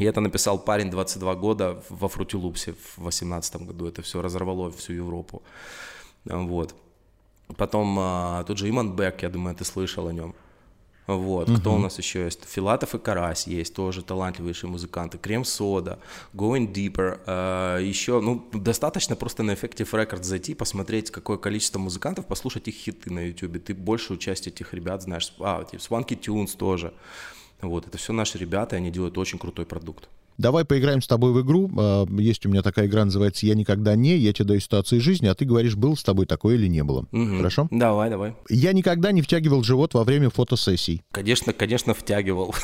И 0.00 0.04
это 0.04 0.20
написал 0.20 0.58
парень 0.58 0.90
22 0.90 1.34
года 1.34 1.82
во 1.90 2.08
Фрутилупсе 2.08 2.72
в 2.72 3.02
2018 3.02 3.56
году. 3.66 3.86
Это 3.86 4.00
все 4.00 4.22
разорвало 4.22 4.70
всю 4.70 4.94
Европу. 4.94 5.42
Вот. 6.24 6.74
Потом 7.56 7.96
а, 7.98 8.44
тот 8.44 8.56
же 8.58 8.68
Иман 8.68 8.96
Бек, 8.96 9.22
я 9.22 9.28
думаю, 9.28 9.54
ты 9.54 9.64
слышал 9.64 10.08
о 10.08 10.12
нем. 10.12 10.34
Вот. 11.06 11.50
Кто 11.58 11.74
у 11.74 11.78
нас 11.78 11.98
еще 11.98 12.24
есть? 12.24 12.44
Филатов 12.48 12.94
и 12.94 12.98
Карась 12.98 13.46
есть, 13.46 13.74
тоже 13.74 14.02
талантливейшие 14.02 14.70
музыканты. 14.70 15.18
Крем 15.18 15.44
Сода, 15.44 15.98
Going 16.32 16.72
Deeper. 16.72 17.20
а, 17.26 17.78
еще, 17.78 18.20
ну, 18.20 18.48
достаточно 18.54 19.16
просто 19.16 19.42
на 19.42 19.50
Effective 19.50 19.90
Records 19.90 20.22
зайти, 20.22 20.54
посмотреть, 20.54 21.10
какое 21.10 21.36
количество 21.36 21.78
музыкантов, 21.78 22.26
послушать 22.26 22.68
их 22.68 22.74
хиты 22.74 23.12
на 23.12 23.26
YouTube. 23.26 23.62
Ты 23.62 23.74
большую 23.74 24.18
часть 24.18 24.46
этих 24.46 24.72
ребят 24.72 25.02
знаешь. 25.02 25.34
А, 25.40 25.62
типа 25.64 25.82
Swanky 25.82 26.18
Tunes 26.18 26.56
тоже. 26.56 26.94
Вот, 27.62 27.86
это 27.86 27.98
все 27.98 28.12
наши 28.12 28.38
ребята, 28.38 28.76
и 28.76 28.78
они 28.78 28.90
делают 28.90 29.18
очень 29.18 29.38
крутой 29.38 29.66
продукт. 29.66 30.08
Давай 30.38 30.64
поиграем 30.64 31.02
с 31.02 31.06
тобой 31.06 31.32
в 31.32 31.42
игру. 31.42 31.70
А, 31.78 32.06
Есть 32.18 32.46
у 32.46 32.48
меня 32.48 32.62
такая 32.62 32.86
игра, 32.86 33.04
называется 33.04 33.44
«Я 33.44 33.54
никогда 33.54 33.94
не». 33.94 34.16
Я 34.16 34.32
тебе 34.32 34.46
даю 34.46 34.60
ситуации 34.60 34.98
жизни, 34.98 35.26
а 35.26 35.34
ты 35.34 35.44
говоришь, 35.44 35.76
был 35.76 35.96
с 35.98 36.02
тобой 36.02 36.24
такое 36.24 36.54
или 36.54 36.66
не 36.66 36.82
было. 36.82 37.06
Мгм. 37.10 37.36
Хорошо? 37.36 37.68
Давай, 37.70 38.08
давай. 38.08 38.34
Я 38.48 38.72
никогда 38.72 39.12
не 39.12 39.20
втягивал 39.20 39.62
живот 39.62 39.92
во 39.92 40.02
время 40.04 40.30
фотосессий. 40.30 41.02
Конечно, 41.12 41.52
конечно, 41.52 41.92
втягивал. 41.92 42.54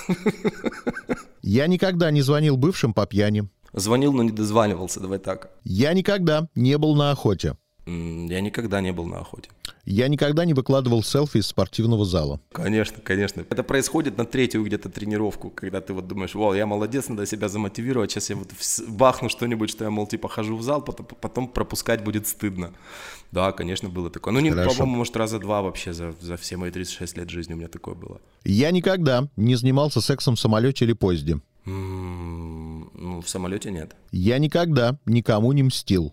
Я 1.43 1.67
никогда 1.67 2.11
не 2.11 2.23
звонил 2.23 2.57
бывшим 2.57 2.95
по 2.95 3.07
пьяни. 3.07 3.49
Звонил, 3.73 4.13
но 4.15 4.23
не 4.23 4.31
дозванивался, 4.31 5.01
давай 5.01 5.19
так. 5.19 5.51
Я 5.65 5.93
никогда 5.93 6.49
не 6.55 6.79
был 6.79 6.97
на 6.97 7.11
охоте. 7.11 7.57
Я 7.87 8.41
никогда 8.41 8.81
не 8.81 8.93
был 8.93 9.05
на 9.05 9.19
охоте. 9.19 9.51
Я 9.87 10.09
никогда 10.09 10.45
не 10.45 10.53
выкладывал 10.53 11.05
селфи 11.05 11.39
из 11.39 11.47
спортивного 11.47 12.05
зала. 12.05 12.41
Конечно, 12.51 13.01
конечно. 13.01 13.47
Это 13.49 13.63
происходит 13.63 14.19
на 14.19 14.25
третью 14.25 14.65
где-то 14.65 14.89
тренировку, 14.89 15.49
когда 15.49 15.81
ты 15.81 15.93
вот 15.93 16.09
думаешь, 16.09 16.35
вау, 16.35 16.55
я 16.55 16.67
молодец, 16.67 17.09
надо 17.09 17.25
себя 17.25 17.49
замотивировать, 17.49 18.11
сейчас 18.11 18.31
я 18.31 18.37
вот 18.37 18.49
бахну 18.89 19.29
что-нибудь, 19.29 19.71
что 19.71 19.85
я, 19.85 19.91
мол, 19.91 20.09
типа 20.09 20.29
хожу 20.29 20.57
в 20.57 20.63
зал, 20.63 20.83
потом, 20.83 21.07
потом 21.07 21.47
пропускать 21.47 22.03
будет 22.03 22.27
стыдно. 22.27 22.73
Да, 23.31 23.53
конечно, 23.53 23.89
было 23.89 24.11
такое. 24.11 24.35
Ну, 24.35 24.41
не, 24.41 24.51
по-моему, 24.51 24.97
может, 24.97 25.17
раза 25.17 25.39
два 25.39 25.63
вообще 25.63 25.93
за, 25.93 26.15
за 26.21 26.37
все 26.37 26.57
мои 26.57 26.73
36 26.73 27.17
лет 27.17 27.31
жизни 27.31 27.55
у 27.55 27.57
меня 27.57 27.69
такое 27.69 27.95
было. 27.95 28.21
Я 28.45 28.73
никогда 28.73 29.29
не 29.37 29.55
занимался 29.55 30.01
сексом 30.01 30.35
в 30.35 30.41
самолете 30.41 30.85
или 30.85 30.95
поезде. 30.95 31.39
Ну, 31.65 33.23
в 33.25 33.29
самолете 33.29 33.71
нет. 33.71 33.95
Я 34.11 34.39
никогда 34.39 34.99
никому 35.07 35.53
не 35.53 35.63
мстил. 35.63 36.13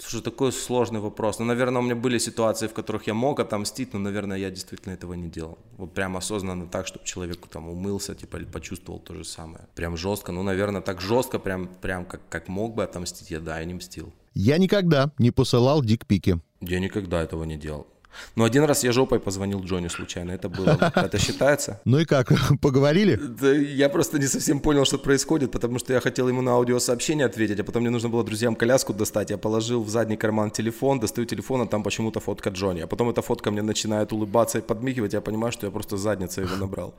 Слушай, 0.00 0.22
такой 0.22 0.52
сложный 0.52 1.00
вопрос. 1.00 1.40
Ну, 1.40 1.44
наверное, 1.44 1.82
у 1.82 1.84
меня 1.84 1.96
были 1.96 2.18
ситуации, 2.18 2.68
в 2.68 2.72
которых 2.72 3.08
я 3.08 3.14
мог 3.14 3.40
отомстить, 3.40 3.92
но, 3.92 3.98
наверное, 3.98 4.38
я 4.38 4.48
действительно 4.48 4.92
этого 4.92 5.14
не 5.14 5.28
делал. 5.28 5.58
Вот 5.76 5.92
прям 5.92 6.16
осознанно 6.16 6.68
так, 6.68 6.86
чтобы 6.86 7.04
человеку 7.04 7.48
там 7.48 7.68
умылся, 7.68 8.14
типа, 8.14 8.36
или 8.36 8.44
почувствовал 8.44 9.00
то 9.00 9.14
же 9.14 9.24
самое. 9.24 9.66
Прям 9.74 9.96
жестко. 9.96 10.30
Ну, 10.30 10.44
наверное, 10.44 10.82
так 10.82 11.00
жестко, 11.00 11.40
прям, 11.40 11.66
прям 11.66 12.04
как, 12.04 12.20
как 12.28 12.46
мог 12.46 12.76
бы 12.76 12.84
отомстить, 12.84 13.32
я, 13.32 13.40
да, 13.40 13.58
я 13.58 13.64
не 13.64 13.74
мстил. 13.74 14.12
Я 14.34 14.58
никогда 14.58 15.10
не 15.18 15.32
посылал 15.32 15.82
дикпики. 15.82 16.38
Я 16.60 16.78
никогда 16.78 17.20
этого 17.20 17.42
не 17.42 17.56
делал. 17.56 17.88
Но 18.36 18.44
один 18.44 18.64
раз 18.64 18.84
я 18.84 18.92
жопой 18.92 19.20
позвонил 19.20 19.62
Джонни 19.62 19.88
случайно. 19.88 20.32
Это 20.32 20.48
было. 20.48 20.92
Это 20.94 21.18
считается? 21.26 21.80
Ну 21.84 21.98
и 21.98 22.04
как, 22.04 22.32
поговорили? 22.60 23.16
Да 23.16 23.52
я 23.52 23.88
просто 23.88 24.18
не 24.18 24.26
совсем 24.26 24.60
понял, 24.60 24.84
что 24.84 24.98
происходит, 24.98 25.50
потому 25.50 25.78
что 25.78 25.92
я 25.92 26.00
хотел 26.00 26.28
ему 26.28 26.42
на 26.42 26.52
аудиосообщение 26.52 27.26
ответить, 27.26 27.60
а 27.60 27.64
потом 27.64 27.82
мне 27.82 27.90
нужно 27.90 28.08
было 28.08 28.24
друзьям 28.24 28.54
коляску 28.56 28.94
достать. 28.94 29.30
Я 29.30 29.38
положил 29.38 29.82
в 29.82 29.88
задний 29.88 30.16
карман 30.16 30.50
телефон, 30.50 31.00
достаю 31.00 31.26
телефон, 31.26 31.62
а 31.62 31.66
там 31.66 31.82
почему-то 31.82 32.20
фотка 32.20 32.50
Джонни. 32.50 32.80
А 32.80 32.86
потом 32.86 33.10
эта 33.10 33.22
фотка 33.22 33.50
мне 33.50 33.62
начинает 33.62 34.12
улыбаться 34.12 34.58
и 34.58 34.60
подмигивать, 34.60 35.12
я 35.12 35.20
понимаю, 35.20 35.52
что 35.52 35.66
я 35.66 35.72
просто 35.72 35.96
задницей 35.96 36.44
его 36.44 36.56
набрал. 36.56 36.94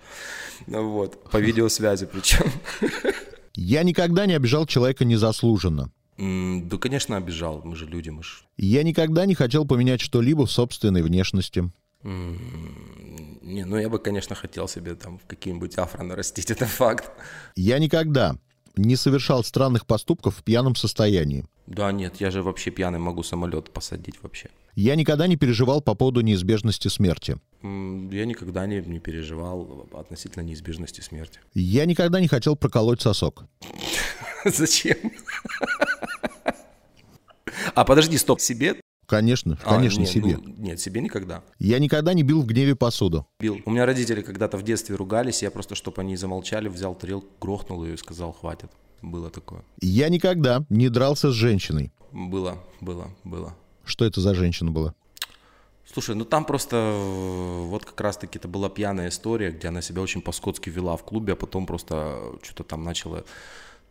Ну 0.68 0.90
Вот, 0.90 1.24
по 1.32 1.38
видеосвязи 1.42 2.06
причем. 2.06 2.46
Я 3.56 3.84
никогда 3.84 4.26
не 4.26 4.34
обижал 4.34 4.66
человека 4.66 5.06
незаслуженно. 5.06 5.92
Да, 6.20 6.78
конечно, 6.78 7.16
обижал. 7.16 7.62
Мы 7.64 7.78
же 7.78 7.86
люди, 7.86 8.10
мы 8.10 8.24
же... 8.24 8.30
Я 8.58 8.84
никогда 8.84 9.26
не 9.26 9.36
хотел 9.36 9.66
поменять 9.66 10.02
что-либо 10.02 10.46
в 10.46 10.52
собственной 10.52 11.02
внешности. 11.02 11.72
Не, 12.04 13.66
ну 13.66 13.78
я 13.78 13.90
бы, 13.90 14.00
конечно, 14.00 14.36
хотел 14.36 14.68
себе 14.68 14.96
там 14.96 15.20
в 15.20 15.26
какие-нибудь 15.26 15.78
афро 15.78 16.04
нарастить, 16.04 16.52
это 16.52 16.66
факт. 16.66 17.10
Я 17.56 17.80
никогда 17.80 18.36
не 18.76 18.96
совершал 18.96 19.44
странных 19.44 19.86
поступков 19.86 20.38
в 20.38 20.44
пьяном 20.44 20.76
состоянии. 20.76 21.46
Да, 21.68 21.92
нет, 21.92 22.16
я 22.20 22.32
же 22.32 22.42
вообще 22.42 22.72
пьяный 22.72 23.00
могу 23.00 23.24
самолет 23.24 23.72
посадить 23.72 24.22
вообще. 24.22 24.50
Я 24.76 24.96
никогда 24.96 25.28
не 25.28 25.36
переживал 25.36 25.82
по 25.82 25.94
поводу 25.94 26.22
неизбежности 26.22 26.88
смерти. 26.88 27.38
Я 27.62 28.26
никогда 28.26 28.66
не, 28.66 28.82
не 28.82 29.00
переживал 29.00 29.88
относительно 29.94 30.44
неизбежности 30.44 31.02
смерти. 31.02 31.40
Я 31.54 31.86
никогда 31.86 32.20
не 32.20 32.28
хотел 32.28 32.56
проколоть 32.56 33.02
сосок. 33.02 33.46
Зачем? 34.46 34.98
А 37.80 37.86
подожди, 37.86 38.18
стоп, 38.18 38.42
себе? 38.42 38.76
Конечно, 39.06 39.58
А, 39.64 39.76
конечно, 39.76 40.02
нет, 40.02 40.10
себе. 40.10 40.38
ну, 40.38 40.54
нет, 40.58 40.82
себе 40.82 41.00
никогда. 41.00 41.44
Я 41.60 41.80
никогда 41.80 42.14
не 42.14 42.24
бил 42.24 42.42
в 42.42 42.46
гневе 42.46 42.76
посуду. 42.76 43.26
Бил. 43.40 43.62
У 43.66 43.72
меня 43.72 43.86
родители 43.86 44.22
когда-то 44.22 44.58
в 44.58 44.64
детстве 44.64 44.98
ругались, 44.98 45.42
я 45.44 45.50
просто, 45.50 45.76
чтобы 45.76 46.02
они 46.02 46.18
замолчали, 46.18 46.68
взял 46.68 46.94
тарелку, 46.94 47.30
грохнул 47.40 47.86
ее 47.86 47.94
и 47.94 47.98
сказал, 47.98 48.34
хватит. 48.34 48.70
Было 49.02 49.30
такое. 49.30 49.64
Я 49.80 50.10
никогда 50.10 50.66
не 50.70 50.90
дрался 50.90 51.32
с 51.32 51.34
женщиной. 51.34 51.94
Было, 52.12 52.58
было, 52.82 53.08
было. 53.24 53.56
Что 53.86 54.04
это 54.04 54.20
за 54.20 54.36
женщина 54.36 54.72
была? 54.72 54.94
Слушай, 55.90 56.16
ну 56.16 56.26
там 56.26 56.44
просто 56.44 56.76
э, 56.76 57.62
вот 57.66 57.86
как 57.86 58.02
раз-таки 58.02 58.38
это 58.40 58.50
была 58.50 58.68
пьяная 58.68 59.08
история, 59.08 59.52
где 59.52 59.70
она 59.70 59.82
себя 59.82 60.02
очень 60.02 60.22
по-скотски 60.22 60.70
вела 60.70 60.98
в 60.98 61.04
клубе, 61.06 61.32
а 61.32 61.36
потом 61.38 61.66
просто 61.66 62.34
что-то 62.44 62.66
там 62.66 62.84
начала 62.84 63.24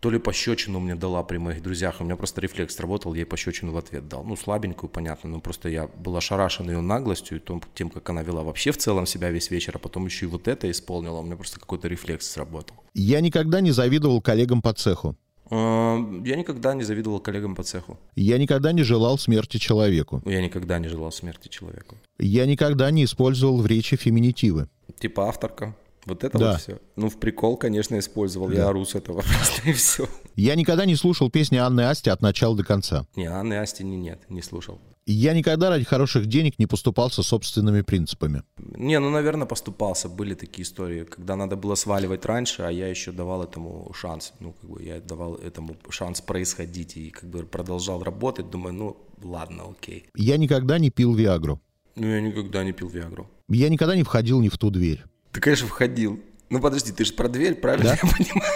то 0.01 0.11
ли 0.11 0.19
пощечину 0.19 0.81
мне 0.81 0.95
дала 0.95 1.23
при 1.23 1.39
моих 1.39 1.63
друзьях, 1.63 2.01
у 2.01 2.05
меня 2.05 2.17
просто 2.17 2.41
рефлекс 2.41 2.75
сработал, 2.77 3.15
я 3.15 3.21
ей 3.21 3.27
пощечину 3.27 3.73
в 3.73 3.77
ответ 3.79 4.09
дал. 4.09 4.25
Ну, 4.25 4.37
слабенькую, 4.37 4.91
понятно, 4.91 5.31
но 5.31 5.41
просто 5.41 5.69
я 5.69 5.89
был 5.89 6.17
ошарашен 6.17 6.71
ее 6.71 6.81
наглостью 6.81 7.39
и 7.39 7.41
том, 7.41 7.63
тем, 7.75 7.91
как 7.91 8.09
она 8.11 8.23
вела 8.23 8.43
вообще 8.43 8.71
в 8.71 8.77
целом 8.77 9.07
себя 9.07 9.31
весь 9.31 9.51
вечер, 9.51 9.73
а 9.77 9.79
потом 9.79 10.07
еще 10.07 10.27
и 10.27 10.29
вот 10.29 10.47
это 10.49 10.71
исполнила, 10.71 11.19
у 11.19 11.23
меня 11.23 11.37
просто 11.37 11.59
какой-то 11.59 11.89
рефлекс 11.89 12.31
сработал. 12.31 12.77
Я 12.95 13.21
никогда 13.21 13.61
не 13.61 13.73
завидовал 13.73 14.21
коллегам 14.21 14.63
по 14.63 14.73
цеху. 14.73 15.17
Э, 15.51 15.97
Я 16.25 16.37
никогда 16.37 16.75
не 16.75 16.85
завидовал 16.85 17.21
коллегам 17.21 17.55
по 17.55 17.63
цеху. 17.63 17.99
Я 18.15 18.39
никогда 18.39 18.73
не 18.73 18.83
желал 18.83 19.19
смерти 19.19 19.57
человеку. 19.59 20.23
Я 20.27 20.43
никогда 20.43 20.79
не 20.79 20.89
желал 20.89 21.11
смерти 21.11 21.49
человеку. 21.49 21.97
Я 22.19 22.47
никогда 22.47 22.91
не 22.91 23.05
использовал 23.05 23.61
в 23.61 23.67
речи 23.67 23.97
феминитивы. 23.97 24.69
Типа 24.99 25.29
авторка. 25.29 25.75
Вот 26.09 26.25
это 26.25 26.38
Да. 26.38 26.53
вот 26.53 26.61
все. 26.61 26.79
Ну, 26.97 27.09
в 27.09 27.18
прикол, 27.18 27.57
конечно, 27.57 27.99
использовал. 27.99 28.51
Я 28.51 28.68
ору 28.68 28.85
с 28.85 28.94
этого 28.94 29.23
просто 29.37 29.68
и 29.68 29.73
все. 29.73 30.09
Я 30.35 30.55
никогда 30.55 30.85
не 30.87 30.97
слушал 30.97 31.31
песни 31.31 31.57
Анны 31.59 31.83
Асти 31.83 32.11
от 32.11 32.23
начала 32.23 32.57
до 32.57 32.64
конца. 32.64 33.07
Не, 33.14 33.27
Анны 33.27 33.55
Астини 33.55 33.97
нет, 33.97 34.21
не 34.29 34.42
слушал. 34.42 34.81
Я 35.11 35.33
никогда 35.33 35.71
ради 35.71 35.85
хороших 35.85 36.27
денег 36.27 36.59
не 36.59 36.66
поступался 36.66 37.23
собственными 37.23 37.81
принципами. 37.81 38.42
Не, 38.59 39.01
ну, 39.01 39.09
наверное, 39.09 39.47
поступался. 39.47 40.07
Были 40.09 40.35
такие 40.35 40.64
истории, 40.64 41.05
когда 41.05 41.35
надо 41.35 41.57
было 41.57 41.77
сваливать 41.77 42.27
раньше, 42.27 42.62
а 42.62 42.71
я 42.71 42.88
еще 42.88 43.11
давал 43.12 43.42
этому 43.42 43.90
шанс. 43.94 44.35
Ну, 44.38 44.53
как 44.53 44.68
бы 44.68 44.83
я 44.83 45.01
давал 45.01 45.37
этому 45.37 45.77
шанс 45.88 46.21
происходить 46.21 46.99
и 46.99 47.09
как 47.09 47.31
бы 47.31 47.44
продолжал 47.44 48.03
работать. 48.03 48.51
Думаю, 48.51 48.75
ну, 48.75 48.97
ладно, 49.23 49.62
окей. 49.71 50.05
Я 50.14 50.37
никогда 50.37 50.79
не 50.79 50.90
пил 50.90 51.14
Виагру. 51.14 51.59
Ну, 51.97 52.07
я 52.07 52.21
никогда 52.21 52.62
не 52.62 52.73
пил 52.73 52.88
Виагру. 52.88 53.27
Я 53.49 53.71
никогда 53.71 53.97
не 53.97 54.03
входил 54.03 54.40
ни 54.42 54.51
в 54.51 54.59
ту 54.59 54.68
дверь. 54.71 55.03
Ты, 55.33 55.41
конечно, 55.41 55.67
входил. 55.67 56.21
Ну, 56.51 56.61
подожди, 56.61 56.93
ты 56.93 57.05
же 57.05 57.12
про 57.12 57.29
дверь, 57.29 57.55
правильно 57.57 57.88
я 57.91 57.97
понимаю? 57.99 58.53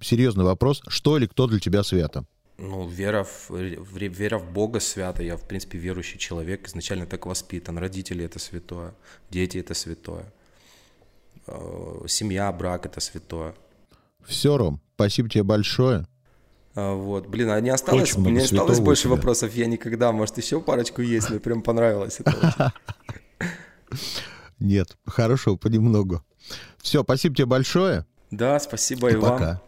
Серьезный 0.00 0.44
вопрос. 0.44 0.82
Что 0.88 1.16
или 1.18 1.26
кто 1.26 1.46
для 1.46 1.58
тебя 1.58 1.82
свято? 1.82 2.24
Ну, 2.58 2.86
вера 2.88 3.24
в, 3.24 3.50
вера 3.50 4.38
в 4.38 4.50
Бога 4.52 4.80
свята. 4.80 5.22
Я, 5.22 5.36
в 5.36 5.46
принципе, 5.46 5.78
верующий 5.78 6.18
человек, 6.18 6.66
изначально 6.68 7.06
так 7.06 7.26
воспитан. 7.26 7.76
Родители— 7.78 8.24
это 8.26 8.38
святое, 8.38 8.94
дети— 9.30 9.58
это 9.58 9.74
святое. 9.74 10.32
э, 11.46 12.04
семья, 12.08 12.50
брак— 12.52 12.86
это 12.86 13.00
святое. 13.00 13.54
Все, 14.24 14.56
Ром, 14.56 14.80
спасибо 14.94 15.28
тебе 15.28 15.42
большое. 15.44 16.06
А, 16.74 16.94
Вот, 16.94 17.26
блин, 17.26 17.50
а 17.50 17.60
не 17.60 17.70
осталось, 17.70 18.12
Очень 18.12 18.30
мне 18.30 18.42
осталось 18.42 18.78
у 18.80 18.82
больше 18.82 19.04
тебя. 19.04 19.12
вопросов, 19.12 19.54
я 19.54 19.66
никогда, 19.66 20.12
может, 20.12 20.36
еще 20.38 20.60
парочку 20.60 21.02
есть, 21.02 21.30
мне 21.30 21.40
прям 21.40 21.62
понравилось 21.62 22.20
это 22.20 22.30
очень. 22.30 22.72
Нет, 24.58 24.96
хорошего 25.06 25.56
понемногу. 25.56 26.22
Все, 26.78 27.02
спасибо 27.02 27.34
тебе 27.34 27.46
большое. 27.46 28.06
Да, 28.30 28.58
спасибо 28.60 29.10
и 29.10 29.14
И 29.14 29.16
вам. 29.16 29.32
пока. 29.32 29.62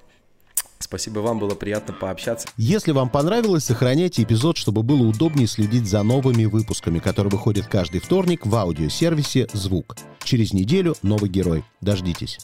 Спасибо 0.80 1.18
вам, 1.18 1.38
было 1.40 1.54
приятно 1.54 1.92
пообщаться. 1.92 2.48
Если 2.56 2.92
вам 2.92 3.10
понравилось, 3.10 3.64
сохраняйте 3.64 4.22
эпизод, 4.22 4.56
чтобы 4.56 4.82
было 4.82 5.02
удобнее 5.02 5.48
следить 5.48 5.88
за 5.88 6.02
новыми 6.02 6.44
выпусками, 6.44 7.00
которые 7.00 7.30
выходят 7.32 7.66
каждый 7.66 8.00
вторник 8.00 8.46
в 8.46 8.54
аудиосервисе 8.54 9.48
«Звук». 9.52 9.96
Через 10.22 10.52
неделю 10.52 10.94
новый 11.02 11.28
герой. 11.28 11.64
Дождитесь. 11.80 12.38